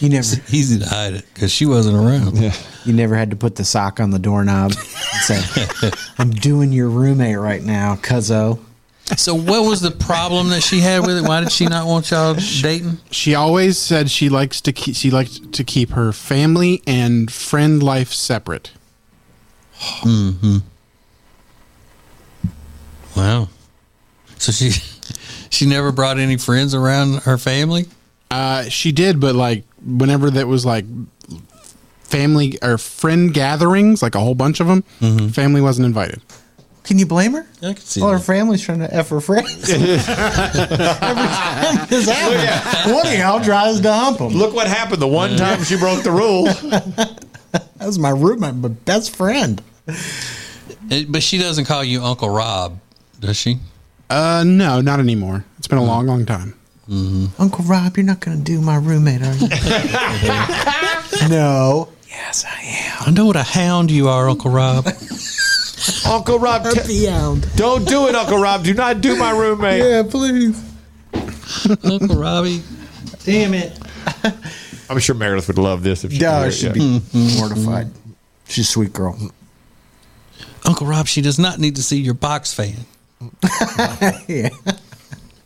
[0.00, 2.36] You never Easy to hide it because she wasn't around.
[2.38, 2.54] yeah.
[2.84, 4.80] you never had to put the sock on the doorknob and
[5.22, 8.58] say, I'm doing your roommate right now, cuzzo.
[9.16, 11.22] So what was the problem that she had with it?
[11.22, 12.98] Why did she not want y'all dating?
[13.10, 17.82] She always said she likes to keep, she liked to keep her family and friend
[17.82, 18.72] life separate.
[19.74, 20.58] Hmm.
[23.16, 23.48] Wow.
[24.38, 24.70] So she
[25.50, 27.86] she never brought any friends around her family.
[28.30, 30.84] Uh, she did, but like whenever that was like
[32.02, 34.82] family or friend gatherings, like a whole bunch of them,
[35.30, 36.20] family wasn't invited.
[36.86, 37.46] Can you blame her?
[37.62, 38.24] I can see All her that.
[38.24, 39.68] family's trying to F her friends.
[39.70, 44.28] Every time this happens, one of y'all tries to hump them.
[44.28, 46.46] Look what happened the one time she broke the rule.
[47.78, 49.62] That was my roommate, my best friend.
[50.90, 52.78] Eh, But she doesn't call you Uncle Rob,
[53.20, 53.58] does she?
[54.10, 55.44] Uh, no, not anymore.
[55.58, 56.54] It's been a long, long time.
[57.38, 59.48] Uncle Rob, you're not going to do my roommate, are you?
[61.28, 61.88] no.
[62.08, 63.02] Yes, I am.
[63.08, 64.86] I know what a hound you are, Uncle Rob.
[66.06, 67.06] Uncle Rob, te-
[67.56, 68.64] don't do it, Uncle Rob.
[68.64, 69.82] Do not do my roommate.
[69.82, 70.62] Yeah, please.
[71.84, 72.62] Uncle Robbie.
[73.24, 73.78] Damn it.
[74.88, 77.12] I'm sure Meredith would love this if she Yeah, she'd hear it.
[77.12, 77.90] be mortified.
[78.48, 79.18] She's a sweet girl.
[80.64, 82.86] Uncle Rob, she does not need to see your box fan.
[84.28, 84.48] Yeah.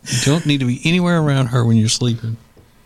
[0.05, 2.37] You don't need to be anywhere around her when you're sleeping.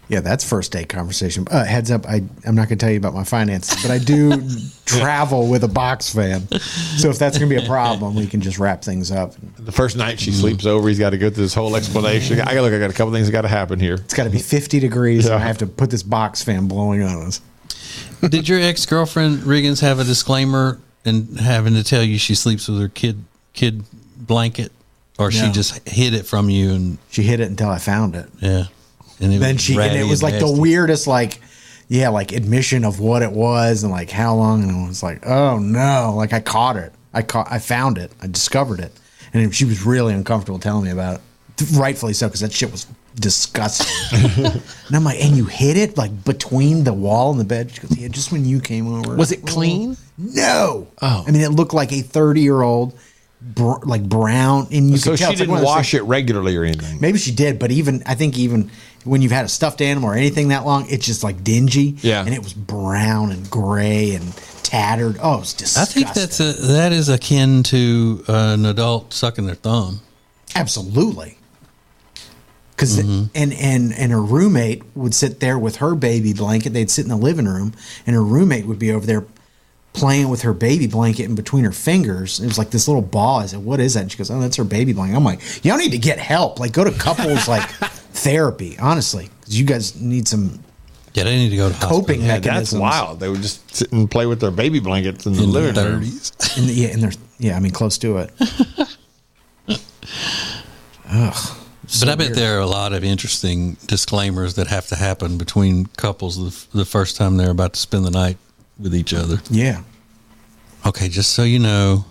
[0.09, 1.47] Yeah, that's first date conversation.
[1.51, 3.99] Uh, heads up, I, I'm not going to tell you about my finances, but I
[3.99, 4.33] do
[4.87, 6.47] travel with a box fan.
[6.99, 9.35] So if that's going to be a problem, we can just wrap things up.
[9.59, 12.39] The first night she sleeps over, he's got to go through this whole explanation.
[12.41, 12.73] I got look.
[12.75, 13.95] I got a couple things that got to happen here.
[13.95, 17.03] It's got to be 50 degrees, and I have to put this box fan blowing
[17.03, 17.41] on us.
[18.29, 22.69] Did your ex girlfriend Riggins have a disclaimer and having to tell you she sleeps
[22.69, 23.85] with her kid kid
[24.19, 24.71] blanket,
[25.19, 25.53] or she No.
[25.53, 28.27] just hid it from you and She hid it until I found it.
[28.41, 28.65] yeah,
[29.21, 31.41] and it Then was she, and ratty it was like the weirdest, like,
[31.89, 34.63] yeah, like admission of what it was and like how long.
[34.63, 36.93] And it was like, oh no, like I caught it.
[37.13, 38.11] I caught, I found it.
[38.21, 38.93] I discovered it.
[39.33, 41.17] And she was really uncomfortable telling me about
[41.61, 41.71] it.
[41.73, 43.87] Rightfully so, because that shit was disgusting.
[44.45, 47.71] and I'm like, and you hid it like between the wall and the bed?
[47.71, 49.15] She goes, yeah, just when you came over.
[49.17, 49.97] Was it clean?
[50.19, 50.89] No.
[51.01, 51.25] Oh.
[51.27, 52.99] I mean, it looked like a 30 year old,
[53.41, 54.67] br- like brown.
[54.73, 56.57] And you So could tell she it's like didn't one of those wash it regularly
[56.57, 57.01] or anything.
[57.01, 58.71] Maybe she did, but even I think even
[59.05, 61.97] when you've had a stuffed animal or anything that long, it's just like dingy.
[62.01, 62.25] Yeah.
[62.25, 65.19] and it was brown and gray and tattered.
[65.23, 66.05] Oh, it's disgusting.
[66.05, 70.01] I think that's a that is akin to uh, an adult sucking their thumb.
[70.57, 71.39] absolutely.
[72.71, 73.25] Because Mm-hmm.
[73.37, 76.71] and and and her roommate would sit there with her baby blanket.
[76.71, 77.73] They'd sit in the living room,
[78.05, 79.25] and her roommate would be over there
[79.93, 82.41] playing with her baby blanket in between her fingers.
[82.41, 83.39] It was like this little ball.
[83.39, 85.41] I said, "What is that?" And she goes, "Oh, that's her baby blanket." I'm like,
[85.65, 86.59] "Y'all need to get help.
[86.59, 87.63] Like, go to couples like
[88.15, 90.59] therapy, honestly, because you guys need some
[91.15, 92.25] Yeah, they need to go to coping hospital.
[92.27, 92.81] Yeah, that's mechanisms.
[92.81, 93.21] wild.
[93.21, 96.01] They would just sit and play with their baby blankets in the their living room.
[96.01, 96.33] thirties.
[96.57, 98.31] In the, yeah, in their yeah, I mean, close to it.
[102.01, 105.87] But I bet there are a lot of interesting disclaimers that have to happen between
[105.97, 108.37] couples the, f- the first time they're about to spend the night
[108.79, 109.41] with each other.
[109.51, 109.83] Yeah,
[110.87, 112.05] Okay, just so you know,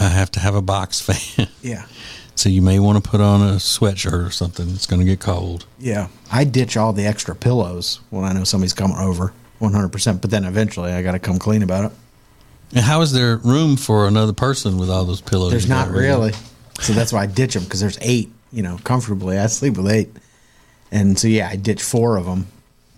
[0.00, 1.48] I have to have a box fan.
[1.62, 1.86] yeah,
[2.34, 4.68] so you may want to put on a sweatshirt or something.
[4.70, 5.66] It's going to get cold.
[5.78, 6.08] yeah.
[6.30, 10.20] I ditch all the extra pillows when I know somebody's coming over, one hundred percent.
[10.20, 11.92] But then eventually, I got to come clean about it.
[12.74, 15.52] And how is there room for another person with all those pillows?
[15.52, 16.18] There's not got rid of?
[16.18, 16.32] really,
[16.80, 18.32] so that's why I ditch them because there's eight.
[18.50, 20.10] You know, comfortably, I sleep with eight,
[20.90, 22.48] and so yeah, I ditch four of them.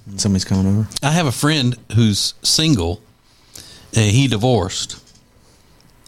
[0.06, 0.88] When somebody's coming over.
[1.02, 3.00] I have a friend who's single.
[3.94, 5.02] And he divorced,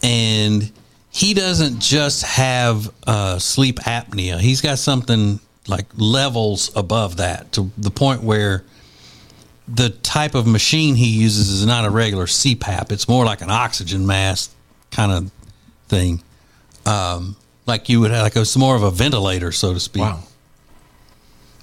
[0.03, 0.71] and
[1.11, 4.39] he doesn't just have uh, sleep apnea.
[4.39, 8.63] He's got something like levels above that to the point where
[9.67, 12.91] the type of machine he uses is not a regular CPAP.
[12.91, 14.51] It's more like an oxygen mask
[14.91, 15.31] kind of
[15.87, 16.23] thing.
[16.85, 17.35] Um,
[17.67, 20.23] like you would have, like it's more of a ventilator, so to speak Wow.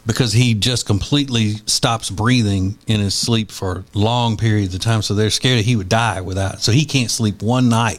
[0.06, 5.02] because he just completely stops breathing in his sleep for long periods of time.
[5.02, 6.60] So they're scared that he would die without.
[6.60, 7.98] So he can't sleep one night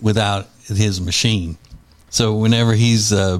[0.00, 1.58] without his machine.
[2.10, 3.38] So whenever he's, uh,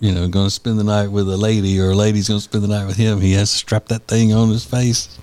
[0.00, 2.44] you know, going to spend the night with a lady or a lady's going to
[2.44, 5.18] spend the night with him, he has to strap that thing on his face.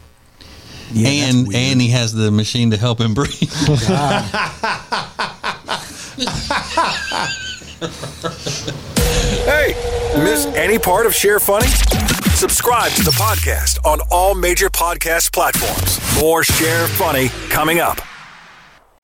[0.92, 3.30] Yeah, and and he has the machine to help him breathe.
[9.46, 9.74] Hey,
[10.24, 11.68] miss any part of Share Funny?
[12.36, 16.00] Subscribe to the podcast on all major podcast platforms.
[16.22, 18.00] More Share Funny coming up.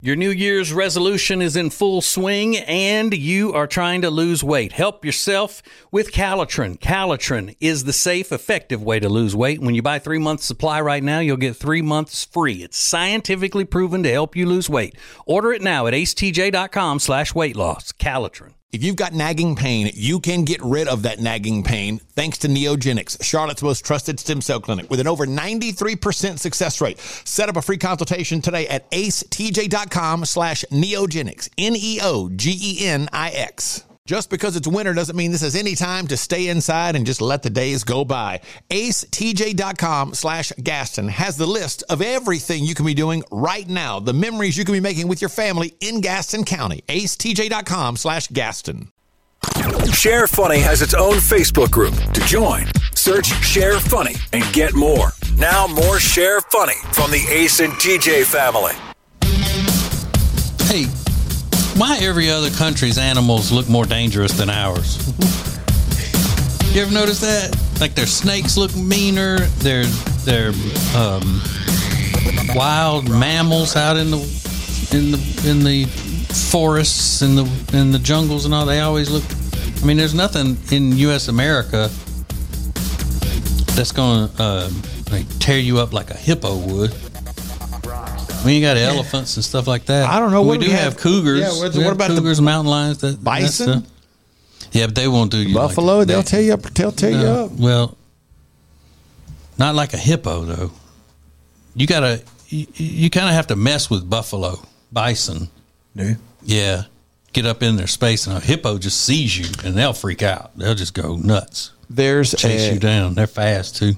[0.06, 4.74] Your New Year's resolution is in full swing and you are trying to lose weight.
[4.74, 6.78] Help yourself with Calitrin.
[6.78, 9.62] Calitrin is the safe, effective way to lose weight.
[9.62, 12.62] When you buy three months supply right now, you'll get three months free.
[12.62, 14.96] It's scientifically proven to help you lose weight.
[15.26, 17.91] Order it now at acetj.com slash weight loss.
[17.91, 18.54] Calitrin.
[18.76, 22.50] If you've got nagging pain, you can get rid of that nagging pain thanks to
[22.50, 27.00] Neogenix, Charlotte's most trusted stem cell clinic with an over 93% success rate.
[27.00, 32.36] Set up a free consultation today at acetj.com slash neogenix, N-E-O-G-E-N-I-X.
[34.06, 37.22] Just because it's winter doesn't mean this is any time to stay inside and just
[37.22, 38.39] let the days go by.
[38.70, 44.13] AceTJ.com slash Gaston has the list of everything you can be doing right now, the
[44.13, 46.84] memories you can be making with your family in Gaston County.
[46.88, 48.91] AceTJ.com slash Gaston.
[49.91, 51.96] Share Funny has its own Facebook group.
[52.13, 55.13] To join, search Share Funny and get more.
[55.38, 58.74] Now, more Share Funny from the Ace and TJ family.
[60.68, 60.86] Hey,
[61.76, 64.98] why every other country's animals look more dangerous than ours?
[66.76, 67.58] you ever notice that?
[67.80, 69.86] Like their snakes look meaner, their
[70.26, 70.50] their
[70.94, 71.42] um,
[72.54, 74.18] wild mammals out in the
[74.92, 75.86] in the in the
[76.52, 78.66] forests and the in the jungles and all.
[78.66, 79.24] They always look.
[79.82, 81.30] I mean, there's nothing in U.S.
[81.30, 81.90] America
[83.76, 84.70] that's going to uh,
[85.12, 86.92] like tear you up like a hippo would.
[88.46, 90.08] We ain't got elephants and stuff like that.
[90.10, 90.44] I don't know.
[90.44, 90.98] We do do we have, have?
[90.98, 91.40] cougars.
[91.42, 93.00] Yeah, what- We what have about the cougars, mountain lions?
[93.00, 93.82] That that Bison?
[93.82, 93.92] stuff.
[94.72, 96.08] Yeah, but they won't do you Buffalo, that.
[96.08, 96.62] they'll They- tear you up.
[96.74, 97.52] They'll tear you up.
[97.54, 97.98] Well,
[99.58, 100.72] not like a hippo though.
[101.76, 104.60] You gotta, you, you kind of have to mess with buffalo,
[104.92, 105.50] bison.
[105.96, 106.18] Dude.
[106.44, 106.84] Yeah,
[107.34, 110.52] get up in their space, and a hippo just sees you, and they'll freak out.
[110.58, 113.16] They'll just go nuts, There's chase a, you down.
[113.16, 113.94] They're fast too.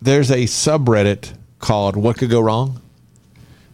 [0.00, 2.80] there's a subreddit called "What Could Go Wrong."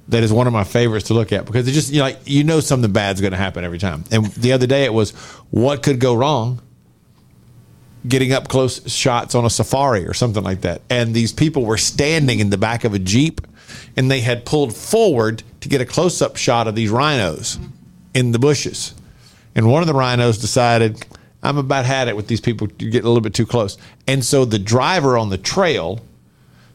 [0.09, 2.19] That is one of my favorites to look at because it just you know, like
[2.27, 4.05] you know something bad's going to happen every time.
[4.11, 5.13] And the other day it was
[5.51, 6.61] what could go wrong.
[8.07, 11.79] Getting up close shots on a safari or something like that, and these people were
[11.79, 13.41] standing in the back of a jeep,
[13.97, 17.59] and they had pulled forward to get a close up shot of these rhinos
[18.13, 18.93] in the bushes.
[19.55, 21.05] And one of the rhinos decided,
[21.43, 23.79] I'm about had it with these people getting a little bit too close.
[24.07, 26.01] And so the driver on the trail,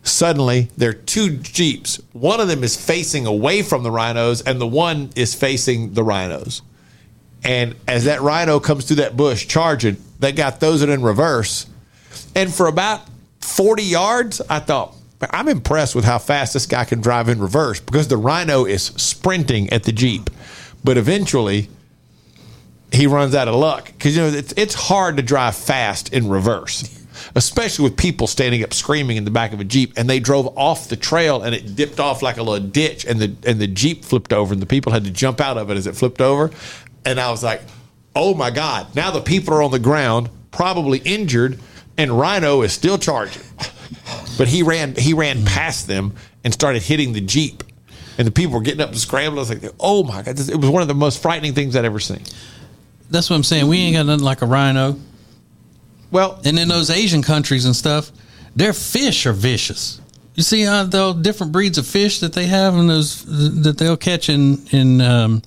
[0.03, 2.01] suddenly there are two Jeeps.
[2.13, 6.03] One of them is facing away from the rhinos, and the one is facing the
[6.03, 6.61] rhinos.
[7.43, 11.67] And as that rhino comes through that bush charging, they got those in reverse.
[12.35, 13.01] And for about
[13.39, 17.79] 40 yards, I thought, I'm impressed with how fast this guy can drive in reverse
[17.79, 20.29] because the rhino is sprinting at the Jeep.
[20.83, 21.69] But eventually,
[22.91, 26.29] he runs out of luck because you know it's it's hard to drive fast in
[26.29, 26.98] reverse,
[27.35, 29.93] especially with people standing up screaming in the back of a jeep.
[29.97, 33.19] And they drove off the trail and it dipped off like a little ditch, and
[33.19, 35.77] the and the jeep flipped over, and the people had to jump out of it
[35.77, 36.51] as it flipped over.
[37.05, 37.61] And I was like,
[38.15, 41.59] "Oh my god!" Now the people are on the ground, probably injured,
[41.97, 43.43] and Rhino is still charging.
[44.37, 45.45] But he ran he ran hmm.
[45.45, 47.63] past them and started hitting the jeep.
[48.17, 49.37] And the people were getting up and scrambling.
[49.37, 51.75] I was like, "Oh my god!" This, it was one of the most frightening things
[51.75, 52.21] I'd ever seen.
[53.09, 53.67] That's what I'm saying.
[53.67, 54.97] We ain't got nothing like a rhino.
[56.11, 58.11] Well, And in those Asian countries and stuff,
[58.55, 60.01] their fish are vicious.
[60.35, 63.23] You see how the different breeds of fish that they have in those
[63.63, 65.41] that they'll catch in in um,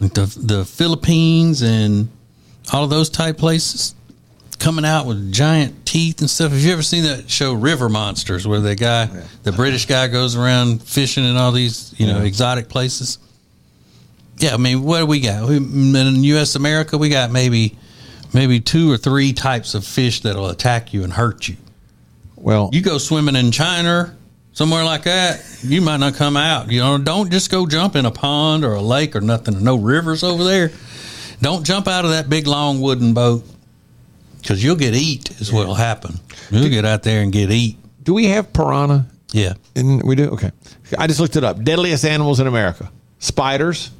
[0.00, 2.08] the the Philippines and
[2.72, 3.94] all of those type places,
[4.58, 6.52] coming out with giant teeth and stuff.
[6.52, 9.10] Have you ever seen that show River Monsters, where the guy,
[9.42, 13.18] the British guy, goes around fishing in all these you know exotic places?
[14.38, 15.48] Yeah, I mean, what do we got?
[15.48, 16.56] We, in U.S.
[16.56, 17.76] America, we got maybe
[18.34, 21.56] maybe two or three types of fish that'll attack you and hurt you.
[22.36, 24.16] well, You go swimming in China,
[24.52, 26.70] somewhere like that, you might not come out.
[26.70, 29.62] You know, don't just go jump in a pond or a lake or nothing.
[29.62, 30.70] No rivers over there.
[31.40, 33.44] Don't jump out of that big long wooden boat
[34.40, 35.30] because you'll get eat.
[35.40, 36.20] Is what'll happen.
[36.50, 37.76] You'll get out there and get eat.
[38.02, 39.06] do we have piranha?
[39.32, 39.54] Yeah.
[39.74, 40.28] And we do.
[40.30, 40.52] Okay,
[40.96, 41.62] I just looked it up.
[41.64, 43.90] Deadliest animals in America: spiders.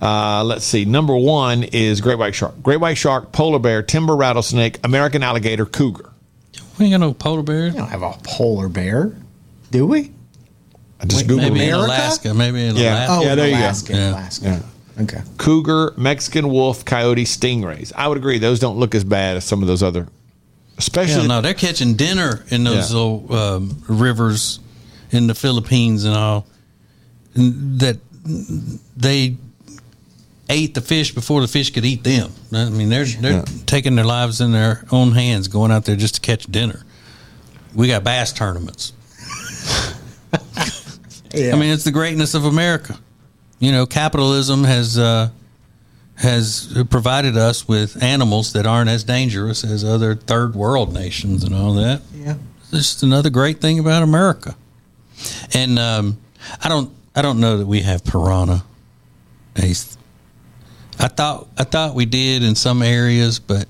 [0.00, 0.84] Uh, let's see.
[0.84, 5.64] Number one is great white shark, great white shark, polar bear, timber rattlesnake, American alligator,
[5.64, 6.10] cougar.
[6.78, 7.70] We ain't got no polar bear.
[7.70, 9.16] We don't have a polar bear,
[9.70, 10.12] do we?
[11.00, 11.68] I just Wait, googled Maybe it.
[11.68, 12.34] in Alaska.
[12.34, 13.06] Maybe in Yeah.
[13.06, 13.12] Alaska.
[13.12, 13.58] Oh, Yeah, there you go.
[13.60, 14.10] Alaska, Yeah.
[14.12, 14.62] Alaska.
[14.98, 15.20] Okay.
[15.36, 17.92] cougar, Mexican wolf, coyote, stingrays.
[17.94, 21.28] I would agree; those don't look as bad as some of those other, Yeah, especially.
[21.28, 22.96] no, they're catching dinner in those Yeah.
[22.96, 24.58] little um, rivers
[25.10, 26.46] in the Philippines and all.
[27.34, 27.98] And that
[28.96, 29.36] they
[30.48, 32.30] ate the fish before the fish could eat them.
[32.52, 33.44] I mean, they're they're Yeah.
[33.66, 36.84] taking their lives in their own hands, going out there just to catch dinner.
[37.74, 38.92] We got bass tournaments.
[41.34, 41.54] Yeah.
[41.54, 42.98] I mean, it's the greatness of America.
[43.58, 45.28] You know, capitalism has uh,
[46.14, 51.54] has provided us with animals that aren't as dangerous as other third world nations and
[51.54, 52.00] all that.
[52.14, 52.36] yeah.
[52.60, 54.56] It's just another great thing about America.
[55.52, 56.18] And um,
[56.62, 58.64] I don't I don't know that we have piranha.
[59.56, 59.98] Ace.
[60.98, 63.66] I thought I thought we did in some areas, but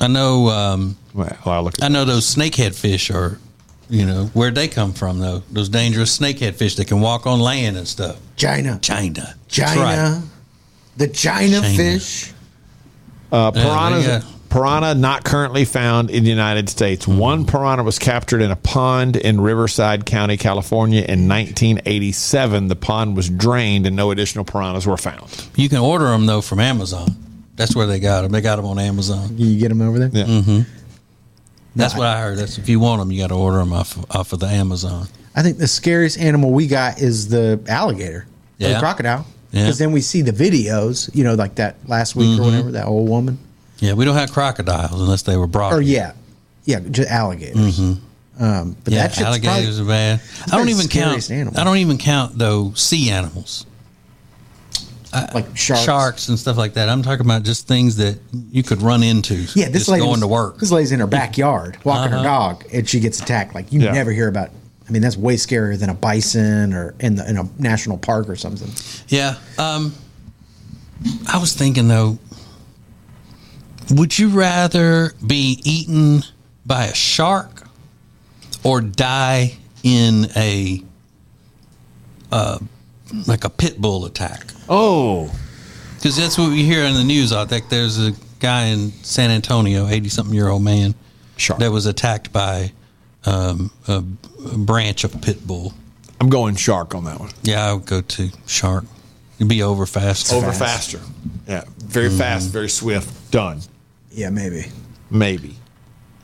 [0.00, 3.38] I know um, well, I'll look at I know those snakehead fish are,
[3.88, 5.42] you know, where'd they come from though?
[5.50, 8.18] Those dangerous snakehead fish that can walk on land and stuff.
[8.36, 8.78] China.
[8.82, 9.34] China.
[9.48, 9.80] China.
[9.80, 10.22] right.
[10.96, 11.76] The China, China.
[11.76, 12.32] fish.
[13.32, 17.04] Uh, piranhas, they got- piranha not currently found in the United States.
[17.04, 17.18] Hmm.
[17.18, 22.68] One piranha was captured in a pond in Riverside County, California in 1987.
[22.68, 25.48] The pond was drained and no additional piranhas were found.
[25.56, 27.08] You can order them though from Amazon.
[27.56, 28.32] That's where they got them.
[28.32, 29.36] They got them on Amazon.
[29.36, 30.10] You get them over there?
[30.12, 30.24] Yeah.
[30.24, 30.60] Mm-hmm.
[31.74, 32.38] That's what I heard.
[32.38, 35.06] That's if you want them, you got to order them off off of the Amazon.
[35.34, 38.26] I think the scariest animal we got is the alligator, or
[38.58, 38.74] Yeah.
[38.74, 39.26] the crocodile.
[39.52, 39.62] Yeah.
[39.62, 42.44] Because then we see the videos, you know, like that last week or mm-hmm.
[42.44, 43.38] whatever, that old woman.
[43.80, 45.72] Yeah, we don't have crocodiles unless they were brought.
[45.72, 46.12] Or yeah,
[46.64, 47.78] yeah, just alligators.
[48.40, 50.20] Um, but Yeah, that alligators probably, are bad.
[50.52, 51.22] I don't even count.
[51.22, 51.60] scariest animal.
[51.60, 53.66] I don't even count though sea animals,
[55.34, 55.82] like sharks.
[55.84, 56.88] sharks and stuff like that.
[56.88, 58.18] I'm talking about just things that
[58.52, 59.34] you could run into.
[59.54, 60.58] Yeah, this just lady going was- to work.
[60.58, 62.18] This lady's in her backyard walking Uh-huh.
[62.18, 63.54] her dog, and she gets attacked.
[63.54, 63.92] Like you Yeah.
[63.92, 64.50] never hear about.
[64.88, 68.28] I mean, that's way scarier than a bison or in the in a national park
[68.28, 68.70] or something.
[69.08, 69.34] Yeah.
[69.58, 69.94] Um,
[71.26, 72.18] I was thinking though,
[73.90, 76.22] would you rather be eaten
[76.66, 77.62] by a shark
[78.64, 80.82] or die in a
[82.30, 82.58] uh,
[83.26, 84.46] like a pit bull attack?
[84.68, 85.30] Oh,
[85.96, 87.32] Because that's what we hear in the news.
[87.32, 90.94] I think there's a guy in San Antonio, eighty something year old man,
[91.36, 91.58] Shark.
[91.60, 92.72] that was attacked by
[93.24, 94.04] um, a,
[94.52, 95.72] a branch of a pit bull.
[96.20, 97.30] I'm going shark on that one.
[97.42, 98.84] Yeah, I would go to shark.
[99.38, 100.32] It'd be over fast.
[100.32, 100.92] Over Fast.
[100.92, 101.00] faster.
[101.46, 103.30] Yeah, very fast, very swift.
[103.30, 103.60] Done.
[104.18, 104.66] Yeah, maybe.
[105.10, 105.54] Maybe.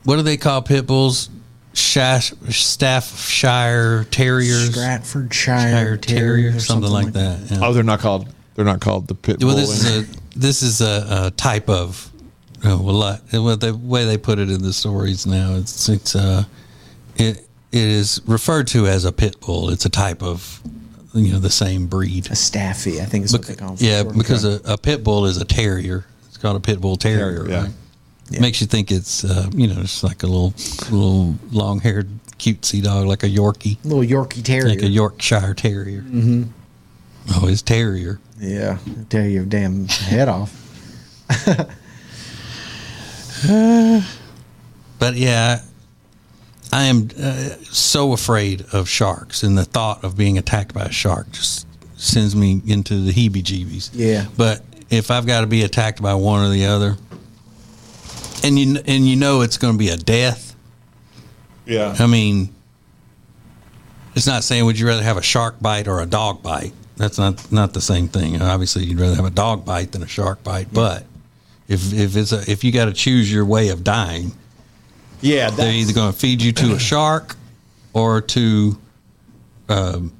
[0.03, 1.31] What do they call pit bulls?
[1.75, 7.51] Shash, Staffshire Terriers, Stratfordshire Shire Terrier, Terrier, or something, like that.
[7.51, 7.59] yeah.
[7.63, 8.29] Oh, they're not called.
[8.55, 9.59] They're not called the pit Well, bull.
[9.59, 12.13] this is a this is a, a type of
[12.65, 16.17] uh, well, like, well, the way they put it in the stories now, it's it's
[16.17, 16.45] uh,
[17.17, 19.71] it it is referred to as a pit bull.
[19.71, 20.61] It's a type of
[21.13, 22.31] you know the same breed.
[22.31, 23.87] A staffy, I think is what they call them.
[23.87, 26.07] yeah, because a, a pit bull is a terrier.
[26.29, 27.45] It's called a pit bull terrier.
[27.45, 27.63] Terrier, yeah.
[27.63, 27.71] right?
[28.31, 30.55] Makes you think it's uh, you know it's like a little
[30.91, 32.09] little long haired
[32.39, 34.69] cutesy dog, like a Yorkie, little Yorkie Terrier.
[34.71, 36.01] like a Yorkshire Terrier.
[36.03, 36.45] Mm-hmm.
[37.35, 38.19] Oh, it's terrier.
[38.41, 40.53] yeah, tear your damn head off.
[44.99, 45.61] But yeah,
[46.73, 47.33] I am uh,
[47.71, 51.67] so afraid of sharks, and the thought of being attacked by a shark just
[51.97, 53.91] sends me into the heebie-jeebies.
[53.93, 54.27] Yeah.
[54.37, 56.97] But if I've got to be attacked by one or the other,
[58.45, 60.55] and you and you know it's going to be a death,
[61.67, 61.97] yeah.
[61.99, 62.55] I mean,
[64.15, 66.73] it's not saying would you rather have a shark bite or a dog bite.
[66.97, 68.41] That's not not the same thing.
[68.41, 70.69] Obviously, you'd rather have a dog bite than a shark bite.
[70.73, 71.05] But
[71.69, 74.33] if if it's a, if you got to choose your way of dying,
[75.21, 75.51] Yeah.
[75.51, 77.35] they're either going to feed you to a shark
[77.93, 78.79] or to
[79.69, 80.13] um,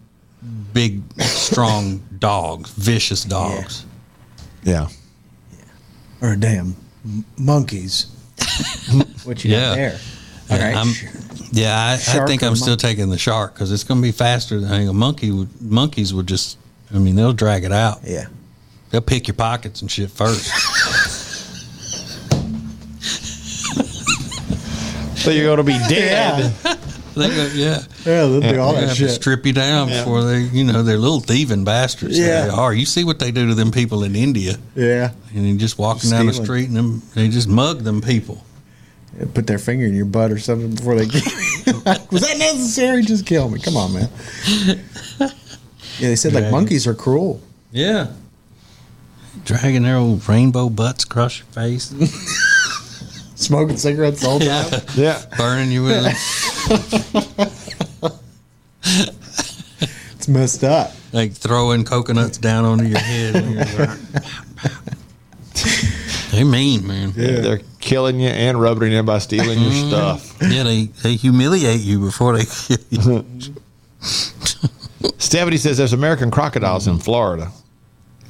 [0.73, 3.85] big, strong dogs, vicious dogs.
[4.65, 4.89] yeah.
[5.53, 6.29] Yeah.
[6.29, 6.75] Or damn
[7.37, 8.07] monkeys.
[9.25, 9.61] what you Yeah.
[9.61, 9.99] got there?
[10.51, 10.77] All right.
[10.77, 10.93] I'm-
[11.53, 12.87] Yeah, I, I think I'm still monkey?
[12.89, 15.31] taking the shark because it's going to be faster than I think a monkey.
[15.31, 16.59] Would, monkeys would just,
[16.93, 18.01] I mean, they'll drag it out.
[18.05, 18.27] yeah.
[18.91, 20.51] They'll pick your pockets and shit first.
[25.17, 26.53] So you're going to be dead.
[27.29, 27.79] they go, yeah.
[28.05, 29.11] Yeah, they'll do all They that have to shit.
[29.11, 32.19] strip you down before they, you know, they're little thieving bastards.
[32.19, 32.45] Yeah.
[32.47, 32.75] They are.
[32.75, 34.57] You see what they do to them people in India.
[34.75, 35.13] Yeah.
[35.35, 36.47] And you just walking down the Stealing.
[36.47, 38.45] street and them, they just mug them people.
[39.33, 41.23] Put their finger in your butt or something before they get
[42.11, 43.03] Was that necessary?
[43.03, 43.61] Just kill me.
[43.61, 44.09] Come on, man.
[46.01, 46.51] Yeah, they said like Dragon.
[46.59, 47.41] monkeys are cruel.
[47.71, 48.09] Yeah.
[49.45, 51.95] Dragging their old rainbow butts across your face.
[53.37, 54.49] Smoking cigarettes the whole time.
[54.49, 54.81] yeah.
[54.97, 55.23] Yeah.
[55.37, 56.13] Burning you with them.
[60.15, 60.93] It's messed up.
[61.13, 63.35] Like throwing coconuts down onto your head.
[63.35, 63.99] when you're like,
[66.33, 67.13] they mean, man.
[67.15, 67.41] Yeah.
[67.41, 69.89] They're killing you and rubbing you by stealing your mm-hmm.
[69.89, 70.37] stuff.
[70.41, 73.25] Yeah, they, they humiliate you before they kill you.
[75.19, 77.51] Stephanie says there's American crocodiles in Florida.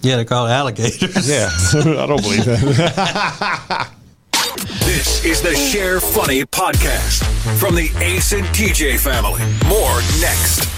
[0.03, 1.28] Yeah, they're called alligators.
[1.28, 1.49] Yeah.
[1.74, 3.91] I don't believe that.
[4.57, 7.24] This is the Share Funny podcast
[7.59, 9.42] from the Ace and TJ family.
[9.68, 10.70] More next.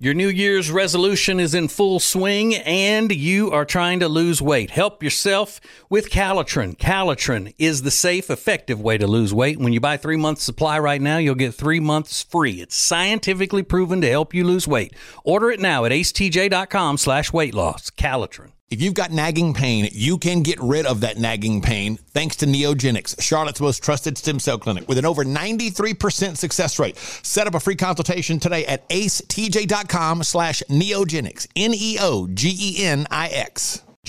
[0.00, 4.70] Your New Year's resolution is in full swing and you are trying to lose weight.
[4.70, 6.76] Help yourself with Calitrin.
[6.76, 9.58] Calitrin is the safe, effective way to lose weight.
[9.58, 12.60] When you buy three months supply right now, you'll get three months free.
[12.60, 14.92] It's scientifically proven to help you lose weight.
[15.22, 17.90] Order it now at acetj.com slash weight loss.
[17.90, 18.52] Calitrin.
[18.70, 22.46] If you've got nagging pain, you can get rid of that nagging pain thanks to
[22.46, 26.98] Neogenix, Charlotte's most trusted stem cell clinic with an over 93% success rate.
[26.98, 32.28] Set up a free consultation today at acetj.com slash neogenix, N-E-O-G-E-N-I-X.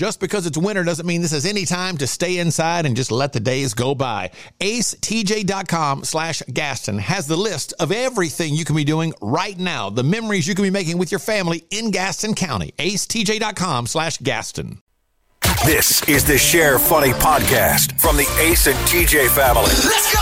[0.00, 3.12] Just because it's winter doesn't mean this is any time to stay inside and just
[3.12, 4.30] let the days go by.
[4.60, 10.02] AceTJ.com slash Gaston has the list of everything you can be doing right now, the
[10.02, 12.72] memories you can be making with your family in Gaston County.
[12.78, 14.80] AceTJ.com slash Gaston.
[15.66, 19.64] This is the Share Funny podcast from the Ace and TJ family.
[19.64, 20.20] Let's go.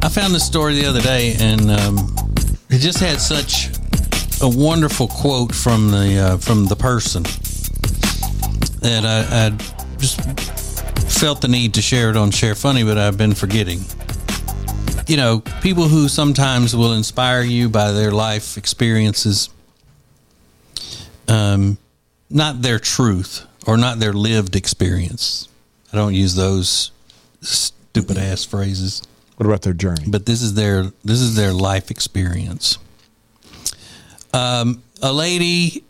[0.00, 2.16] I found this story the other day, and um,
[2.70, 3.68] it just had such
[4.42, 7.22] a wonderful quote from the uh, from the person
[8.80, 10.20] that I, I just
[11.18, 13.80] felt the need to share it on Share Funny, but I've been forgetting.
[15.06, 19.50] You know, people who sometimes will inspire you by their life experiences,
[21.28, 21.78] um,
[22.30, 25.48] not their truth or not their lived experience.
[25.92, 26.92] I don't use those
[27.40, 29.02] stupid ass phrases
[29.36, 30.04] What about their journey?
[30.06, 32.78] but this is their this is their life experience.
[34.32, 35.84] Um, a lady,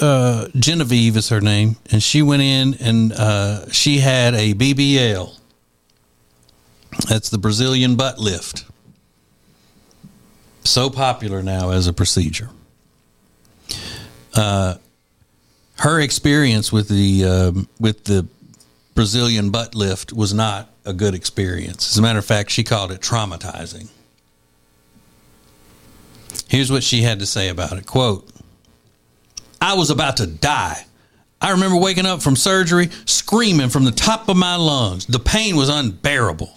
[0.00, 5.38] uh, Genevieve is her name, and she went in and uh, she had a BBL.
[7.08, 8.64] That's the Brazilian butt lift.
[10.64, 12.50] So popular now as a procedure.
[14.34, 14.76] Uh,
[15.78, 18.26] her experience with the um, with the
[18.94, 21.90] Brazilian butt lift was not a good experience.
[21.90, 23.88] As a matter of fact, she called it traumatizing.
[26.48, 27.86] Here's what she had to say about it.
[27.86, 28.28] Quote,
[29.60, 30.84] I was about to die.
[31.40, 35.06] I remember waking up from surgery screaming from the top of my lungs.
[35.06, 36.52] The pain was unbearable.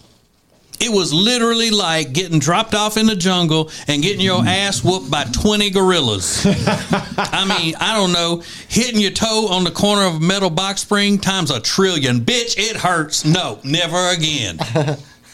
[0.80, 5.10] It was literally like getting dropped off in the jungle and getting your ass whooped
[5.10, 6.46] by 20 gorillas.
[6.46, 10.82] I mean, I don't know, hitting your toe on the corner of a metal box
[10.82, 12.20] spring times a trillion.
[12.22, 13.24] Bitch, it hurts.
[13.24, 14.60] No, never again.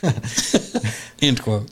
[1.21, 1.71] End quote.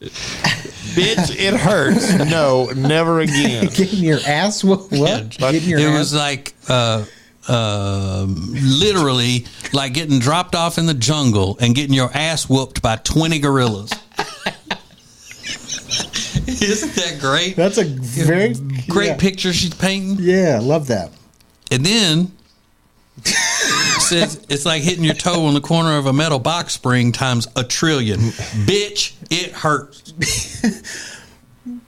[0.00, 2.14] Bitch, it hurts.
[2.14, 3.66] No, never again.
[3.74, 4.92] Getting your ass whooped.
[4.92, 5.30] What?
[5.30, 5.98] Getting your it ass.
[5.98, 7.04] was like uh,
[7.48, 12.96] uh, literally like getting dropped off in the jungle and getting your ass whooped by
[12.96, 13.90] 20 gorillas.
[16.46, 17.56] Isn't that great?
[17.56, 18.54] That's a very
[18.88, 19.16] Great yeah.
[19.16, 20.16] picture she's painting.
[20.18, 21.12] Yeah, love that.
[21.70, 22.32] And then
[24.10, 27.48] says it's like hitting your toe on the corner of a metal box spring times
[27.56, 28.18] a trillion.
[28.66, 30.12] Bitch, it hurts.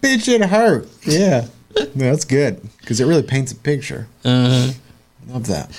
[0.00, 0.88] Bitch, it hurt.
[1.02, 1.46] Yeah,
[1.76, 4.06] no, that's good because it really paints a picture.
[4.24, 4.72] Uh-huh.
[5.28, 5.70] Love that.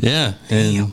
[0.00, 0.34] yeah.
[0.50, 0.92] And,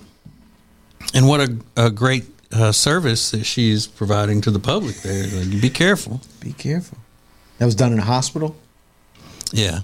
[1.13, 5.27] and what a, a great uh, service that she's providing to the public there.
[5.27, 6.21] Like, be careful.
[6.39, 6.97] Be careful.
[7.59, 8.55] That was done in a hospital.
[9.51, 9.81] Yeah.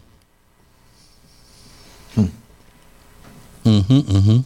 [3.66, 4.40] Mm-hmm, mm-hmm.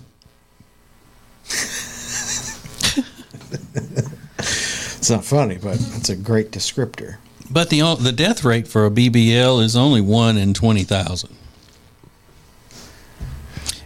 [5.03, 7.17] It's not funny, but it's a great descriptor.
[7.51, 11.35] But the the death rate for a BBL is only one in twenty thousand,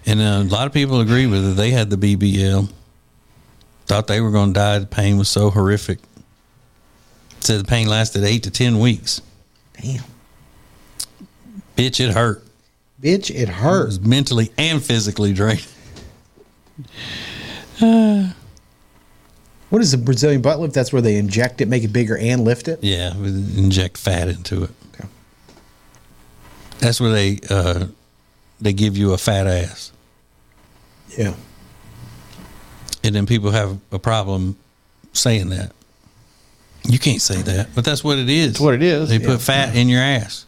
[0.06, 1.54] and uh, a lot of people agree with it.
[1.56, 2.72] They had the BBL,
[3.88, 4.78] thought they were going to die.
[4.78, 5.98] The pain was so horrific.
[7.40, 9.20] Said the pain lasted eight to ten weeks.
[9.82, 10.04] Damn,
[11.76, 12.44] Bitch, it hurt.
[13.02, 13.86] Bitch, it It hurt.
[13.88, 15.64] was mentally and physically draining.
[19.70, 20.74] What is the Brazilian butt lift?
[20.74, 22.80] That's where they inject it, make it bigger, and lift it.
[22.82, 24.70] Yeah, we inject fat into it.
[24.94, 25.10] Okay.
[26.80, 27.88] That's where they uh,
[28.62, 29.92] they give you a fat ass,
[31.18, 31.34] Yeah.
[33.04, 34.56] and then people have a problem
[35.12, 35.74] saying that.
[36.88, 38.54] You can't say that, but that's what it is.
[38.54, 39.10] That's what it is.
[39.10, 40.46] They put fat in your ass,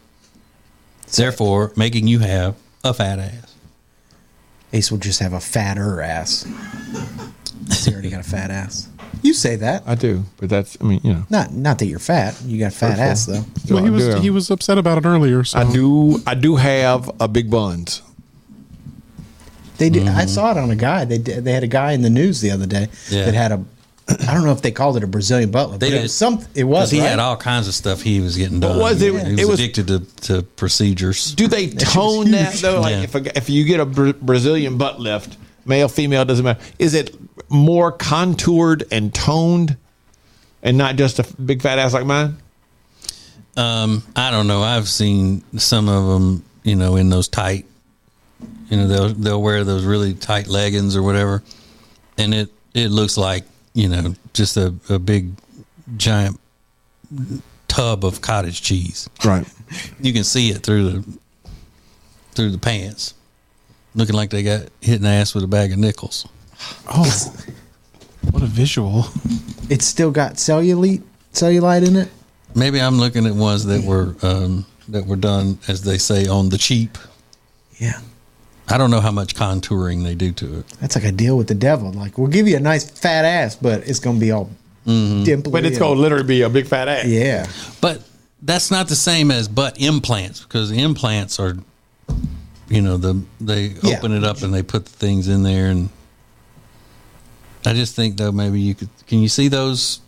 [1.18, 3.55] therefore making you have a fat ass.
[4.72, 6.45] Ace will just have a fatter ass.
[7.68, 8.88] He's already got a fat ass.
[9.22, 9.84] You say that.
[9.86, 11.26] I do, but that's, I mean, you know.
[11.30, 12.39] Not not that you're fat.
[12.45, 13.43] You got a fat ass though.
[13.66, 15.43] So well, he I was do- he was upset about it earlier.
[15.43, 18.01] So I do, I do have a big buns.
[19.78, 20.03] They did.
[20.03, 20.18] Mm-hmm.
[20.18, 21.05] I saw it on a guy.
[21.05, 23.26] They did, they had a guy in the news the other day Yeah.
[23.26, 23.64] that had a.
[24.28, 25.80] I don't know if they called it a Brazilian butt lift.
[25.82, 26.03] They but it did.
[26.03, 26.36] was some.
[26.55, 26.91] It 'Cause was.
[26.91, 27.10] he right?
[27.10, 28.80] had all kinds of stuff he was getting done.
[28.80, 31.34] was it- He was, it was- addicted to, to procedures.
[31.36, 32.82] Do they tone that though?
[32.82, 33.01] Like Yeah.
[33.03, 36.60] if a, if you get a Brazilian butt lift, male, female, doesn't matter.
[36.80, 37.16] Is it
[37.49, 39.78] more contoured and toned,
[40.64, 42.38] and not just a big fat ass like mine?
[43.57, 44.62] Um, I don't know.
[44.62, 47.66] I've seen some of them, you know, in those tight,
[48.70, 51.43] you know, they'll they'll wear those really tight leggings or whatever,
[52.18, 53.43] and it it looks like
[53.74, 55.32] you know just a, a big
[55.97, 56.39] giant
[57.67, 59.09] tub of cottage cheese.
[59.24, 59.47] Right.
[60.01, 61.17] You can see it through the
[62.32, 63.13] through the pants,
[63.93, 66.28] looking like they got hit in the ass with a bag of nickels.
[66.88, 67.36] oh,
[68.32, 69.05] what a visual!
[69.70, 71.03] It's still got cellulite
[71.34, 72.09] cellulite in it.
[72.55, 76.49] Maybe I'm looking at ones that were um, that were done, as they say, on
[76.49, 76.97] the cheap.
[77.78, 77.99] Yeah.
[78.72, 80.67] I don't know how much contouring they do to it.
[80.80, 81.91] That's like a deal with the devil.
[81.91, 84.49] Like we'll give you a nice fat ass, but it's gonna be all
[84.86, 85.24] mm-hmm.
[85.24, 85.51] dimply.
[85.51, 87.05] But it's and- going to literally be a big fat ass.
[87.05, 87.47] Yeah.
[87.82, 88.03] But
[88.41, 91.57] that's not the same as butt implants because implants are,
[92.67, 93.97] you know, the they Yeah.
[93.97, 95.89] open it up and they put the things in there, and
[97.65, 98.89] I just think though maybe you could.
[99.07, 100.01] Can you see those?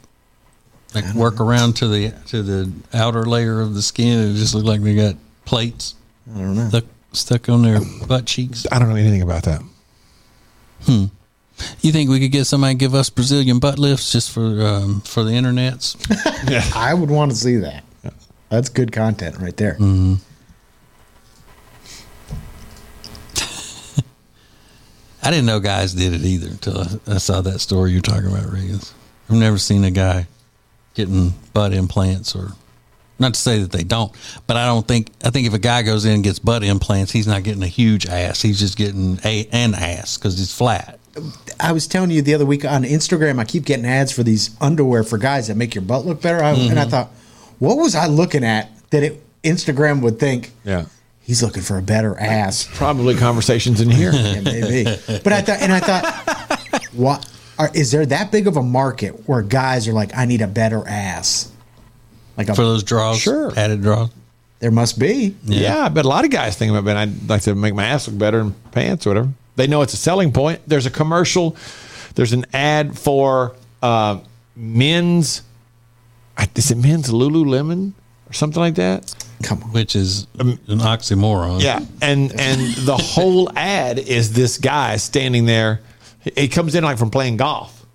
[0.93, 4.31] Like work around to the to the outer layer of the skin.
[4.31, 5.95] It just look like they got plates.
[6.35, 6.69] I don't know.
[6.73, 8.65] Look, stuck on their butt cheeks.
[8.71, 9.61] I don't know anything about that.
[10.83, 11.05] Hmm.
[11.81, 15.01] You think we could get somebody to give us Brazilian butt lifts just for um,
[15.01, 15.95] for the internets?
[16.75, 17.83] I would want to see that.
[18.49, 19.77] That's good content right there.
[19.79, 20.09] I
[25.29, 28.45] didn't know guys did it either until I, I saw that story you're talking about,
[28.45, 28.91] Riggins.
[29.29, 30.27] I've never seen a guy
[30.95, 32.53] getting butt implants or
[33.21, 34.11] not to say that they don't,
[34.47, 37.11] but I don't think I think if a guy goes in and gets butt implants,
[37.11, 38.41] he's not getting a huge ass.
[38.41, 40.99] He's just getting a an ass because it's flat.
[41.59, 44.55] I was telling you the other week on Instagram, I keep getting ads for these
[44.61, 46.41] underwear for guys that make your butt look better.
[46.43, 46.89] I, And I mm-hmm.
[46.89, 47.09] thought,
[47.59, 50.85] what was I looking at that it, Instagram would think Yeah.
[51.19, 52.67] he's looking for a better ass?
[52.73, 54.11] Probably conversations in here.
[54.15, 54.83] Yeah, maybe.
[55.05, 59.27] But I thought, and I thought, what are, is there that big of a market
[59.27, 61.50] where guys are like, I need a better ass?
[62.37, 63.51] Like a, For those draws, Sure.
[63.51, 64.09] padded draws.
[64.59, 65.35] there must be.
[65.43, 65.85] Yeah.
[65.85, 68.07] I bet a lot of guys think about, man, I'd like to make my ass
[68.07, 69.29] look better in pants or whatever.
[69.55, 70.61] They know it's a selling point.
[70.67, 71.55] There's a commercial,
[72.15, 74.19] there's an ad for uh,
[74.55, 75.41] men's,
[76.37, 77.93] I- is it men's Lululemon
[78.29, 79.13] or something like that?
[79.43, 79.71] Come on.
[79.71, 81.61] which is an oxymoron.
[81.63, 85.81] Yeah, and and the whole ad is this guy standing there.
[86.37, 87.85] He comes in like from playing golf,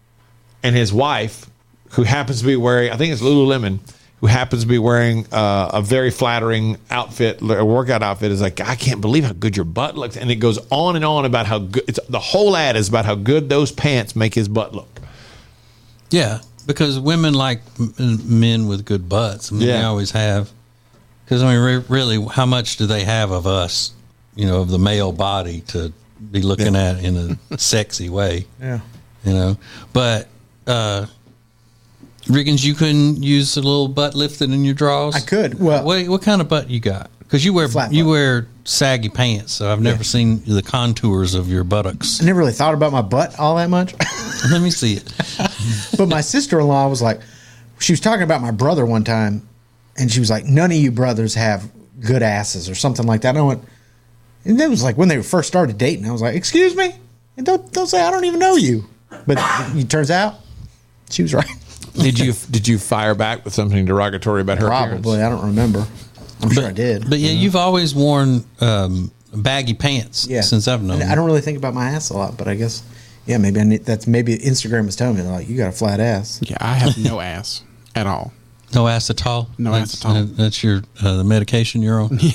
[0.65, 1.49] and his wife,
[1.91, 3.79] who happens to be wearing, I think it's Lululemon,
[4.21, 8.61] who happens to be wearing uh, a very flattering outfit, a workout outfit, is like,
[8.61, 11.47] I can't believe how good your butt looks, and it goes on and on about
[11.47, 11.85] how good.
[11.87, 15.01] It's the whole ad is about how good those pants make his butt look.
[16.11, 17.95] Yeah, because women like m-
[18.41, 19.53] men with good butts.
[19.53, 20.51] I mean, they always have.
[21.25, 23.93] Because I mean, re- really, how much do they have of us?
[24.35, 25.93] You know, of the male body to
[26.31, 28.47] be looking at in a sexy way.
[28.61, 28.81] Yeah.
[29.25, 29.57] You know,
[29.93, 30.29] but
[30.67, 31.07] uh
[32.27, 35.15] Riggins, you couldn't use a little butt lifting in your drawers.
[35.15, 35.59] I could.
[35.61, 37.11] Well- what what kind of butt you got?
[37.21, 38.11] Because you wear Flat you butt.
[38.11, 42.23] wear saggy pants, so I've never seen the contours of your buttocks.
[42.23, 43.95] I never really thought about my butt all that much.
[44.51, 45.13] Let me see it.
[45.99, 47.21] but my sister in law was like,
[47.81, 49.49] she was talking about my brother one time,
[49.99, 51.69] and she was like, none of you brothers have
[52.01, 53.31] good asses or something like that.
[53.31, 53.65] And I went,
[54.45, 56.07] and that was like when they first started dating.
[56.07, 56.95] I was like, excuse me,
[57.37, 58.85] and don't don't say I don't even know you.
[59.27, 59.39] But
[59.75, 60.37] it turns out
[61.11, 61.51] she was right.
[61.95, 64.67] Did you did you fire back with something derogatory about her?
[64.67, 65.03] appearance?
[65.03, 65.87] Probably, I don't remember.
[66.43, 67.09] I'm sure I did.
[67.09, 71.01] But yeah, you've always worn um, baggy pants yeah, since I've known.
[71.01, 71.13] And you.
[71.13, 72.83] I don't really think about my ass a lot, but I guess
[73.27, 76.01] yeah, maybe I need that's maybe Instagram is telling me like you got a flat
[76.01, 76.41] ass.
[76.43, 77.63] Yeah, I have no ass
[77.95, 78.33] at all.
[78.75, 79.49] No ass at all.
[79.59, 80.25] No that's, ass at all.
[80.25, 82.19] That's your uh, the medication you're on.
[82.21, 82.33] Yeah.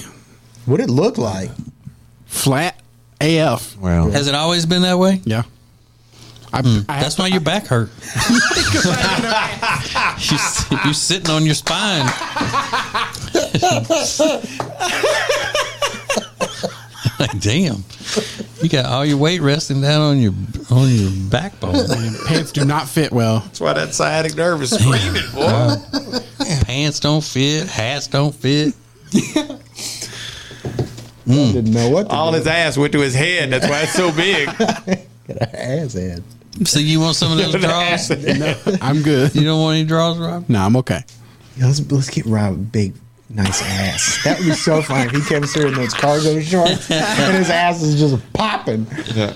[0.65, 1.49] What it look like?
[2.25, 2.79] Flat
[3.19, 3.77] AF.
[3.77, 5.21] Well, Has it always been that way?
[5.23, 5.43] Yeah.
[6.53, 6.79] I, I Hmm.
[6.87, 7.89] That's have- why your back hurt.
[10.29, 12.05] you, s- you sitting on your spine.
[17.19, 17.83] like, damn,
[18.61, 20.33] you got all your weight resting down on your
[20.69, 21.73] on your backbone.
[22.25, 23.39] pants do not fit well.
[23.41, 25.75] that's why that sciatic nerve is screaming, boy.
[26.65, 27.67] Pants don't fit.
[27.67, 28.73] Hats don't fit.
[31.25, 32.09] Didn't know what.
[32.09, 32.37] To All do.
[32.37, 33.51] his ass went to his head.
[33.51, 34.47] That's why it's so big.
[34.57, 34.99] got an
[35.55, 36.23] ass head.
[36.65, 38.11] So you want some of those draws?
[38.81, 39.33] I'm good.
[39.35, 40.49] You don't want any draws, Rob?
[40.49, 41.03] No, I'm okay.
[41.57, 42.93] Yeah, let's let's get Rob a big,
[43.29, 44.19] nice ass.
[44.23, 47.49] That would be so funny if he came through in those cargo shorts and his
[47.49, 48.85] ass is just popping.
[49.15, 49.35] Yeah.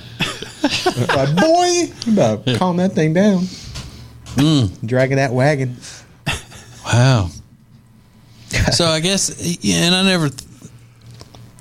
[1.16, 3.43] Like, boy, you better calm that thing down.
[4.36, 4.86] Mm.
[4.86, 5.78] Dragging that wagon.
[6.86, 7.30] Wow.
[8.72, 10.30] so I guess, yeah, and I never,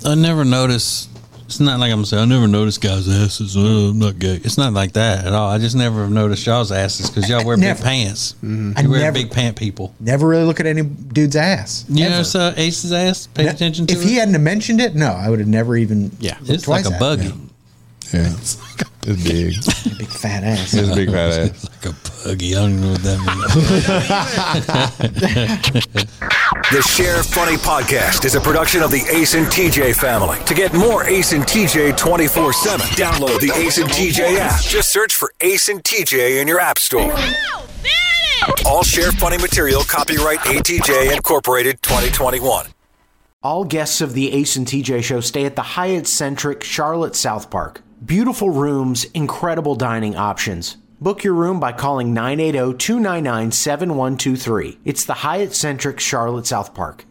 [0.05, 1.09] I never noticed.
[1.45, 3.55] It's not like I'm saying I never noticed guys' asses.
[3.55, 4.35] Oh, I'm not gay.
[4.43, 5.49] It's not like that at all.
[5.49, 7.77] I just never have noticed y'all's asses because y'all wear Never.
[7.77, 8.33] big pants.
[8.43, 8.73] Mm-hmm.
[8.75, 9.93] I You wear never- big pant people.
[9.99, 11.85] Never really look at any dude's ass.
[11.87, 12.15] You ever.
[12.17, 13.27] know, so Ace's ass.
[13.27, 14.07] Pay attention to if it.
[14.07, 16.11] he hadn't have mentioned it, no, I would have never even.
[16.19, 16.37] Yeah.
[16.39, 17.33] looked it's like twice a at buggy.
[18.15, 18.23] It.
[18.23, 18.33] Yeah.
[18.37, 18.55] It's
[19.23, 19.53] big.
[19.93, 20.73] A big fat ass.
[20.73, 21.45] It's a big fat ass.
[21.63, 21.95] It's like a
[22.27, 22.55] buggy.
[22.55, 23.53] I don't know what that means.
[26.71, 30.43] The Share Funny Podcast is a production of the Ace and TJ family.
[30.45, 34.61] To get more Ace and TJ 24 7, download the Ace and TJ app.
[34.61, 37.13] Just search for Ace and TJ in your app store.
[38.65, 42.67] All Share Funny material copyright ATJ Incorporated 2021.
[43.43, 47.51] All guests of the Ace and TJ show stay at the Hyatt Centric Charlotte South
[47.51, 47.81] Park.
[48.05, 50.77] Beautiful rooms, incredible dining options.
[51.01, 54.79] Book your room by calling 980 299 7123.
[54.85, 57.05] It's the Hyatt Centric Charlotte South Park.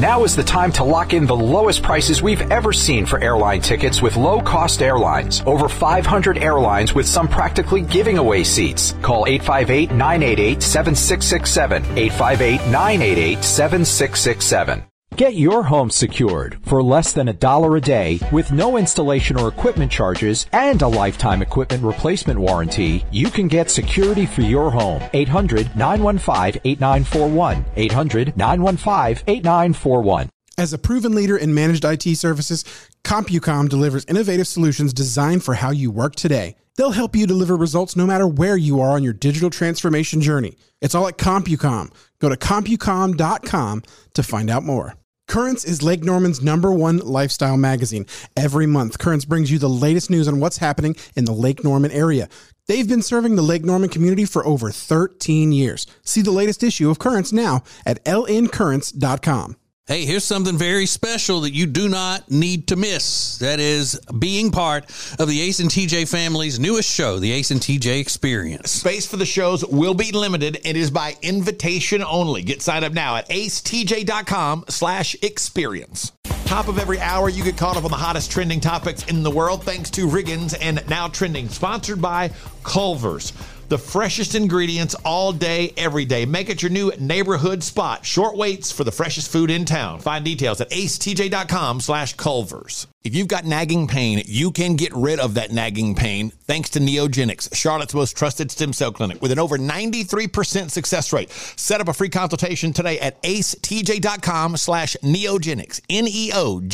[0.00, 3.60] Now is the time to lock in the lowest prices we've ever seen for airline
[3.60, 5.42] tickets with low cost airlines.
[5.44, 8.94] Over 500 airlines with some practically giving away seats.
[9.02, 11.82] Call 858 988 7667.
[11.98, 14.84] 858 988 7667.
[15.16, 19.46] Get your home secured for less than a dollar a day with no installation or
[19.46, 23.04] equipment charges and a lifetime equipment replacement warranty.
[23.12, 25.04] You can get security for your home.
[25.12, 27.64] 800 915 8941.
[27.76, 30.30] 800 915 8941.
[30.58, 32.64] As a proven leader in managed IT services,
[33.04, 36.56] CompuCom delivers innovative solutions designed for how you work today.
[36.74, 40.58] They'll help you deliver results no matter where you are on your digital transformation journey.
[40.80, 41.92] It's all at CompuCom.
[42.18, 43.82] Go to CompuCom.com
[44.14, 44.94] to find out more.
[45.26, 48.06] Currents is Lake Norman's number one lifestyle magazine.
[48.36, 51.90] Every month, Currents brings you the latest news on what's happening in the Lake Norman
[51.90, 52.28] area.
[52.66, 55.86] They've been serving the Lake Norman community for over 13 years.
[56.02, 59.56] See the latest issue of Currents now at lncurrents.com.
[59.86, 63.36] Hey, here's something very special that you do not need to miss.
[63.36, 64.84] That is being part
[65.18, 68.70] of the Ace and TJ family's newest show, the Ace and TJ Experience.
[68.70, 70.58] Space for the shows will be limited.
[70.64, 72.42] It is by invitation only.
[72.42, 76.12] Get signed up now at acetj.com slash experience.
[76.46, 79.30] Top of every hour, you get caught up on the hottest trending topics in the
[79.30, 82.30] world thanks to Riggins and Now Trending, sponsored by
[82.62, 83.34] Culver's.
[83.68, 86.26] The freshest ingredients all day, every day.
[86.26, 88.04] Make it your new neighborhood spot.
[88.04, 90.00] Short waits for the freshest food in town.
[90.00, 92.86] Find details at acetj.com slash Culver's.
[93.02, 96.80] If you've got nagging pain, you can get rid of that nagging pain thanks to
[96.80, 101.30] Neogenix, Charlotte's most trusted stem cell clinic with an over 93% success rate.
[101.30, 105.80] Set up a free consultation today at acetj.com slash neogenix.
[105.90, 106.64] N-E-O-G-E-N-I-X.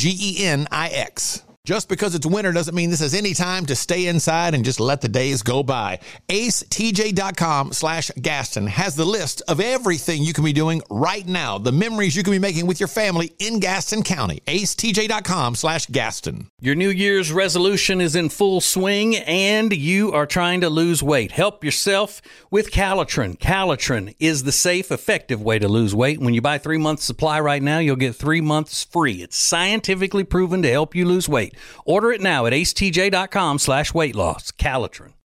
[1.63, 4.79] Just because it's winter doesn't mean this is any time to stay inside and just
[4.79, 5.99] let the days go by.
[6.27, 11.71] AceTJ.com slash Gaston has the list of everything you can be doing right now, the
[11.71, 14.41] memories you can be making with your family in Gaston County.
[14.47, 16.49] AceTJ.com slash Gaston.
[16.61, 21.31] Your New Year's resolution is in full swing and you are trying to lose weight.
[21.31, 23.37] Help yourself with Calitrin.
[23.37, 26.19] Calitrin is the safe, effective way to lose weight.
[26.19, 29.21] When you buy three months supply right now, you'll get three months free.
[29.21, 31.61] It's scientifically proven to help you lose weight.
[31.85, 34.51] Order it now at acetj.com slash weight loss.
[34.51, 35.13] Calitrin.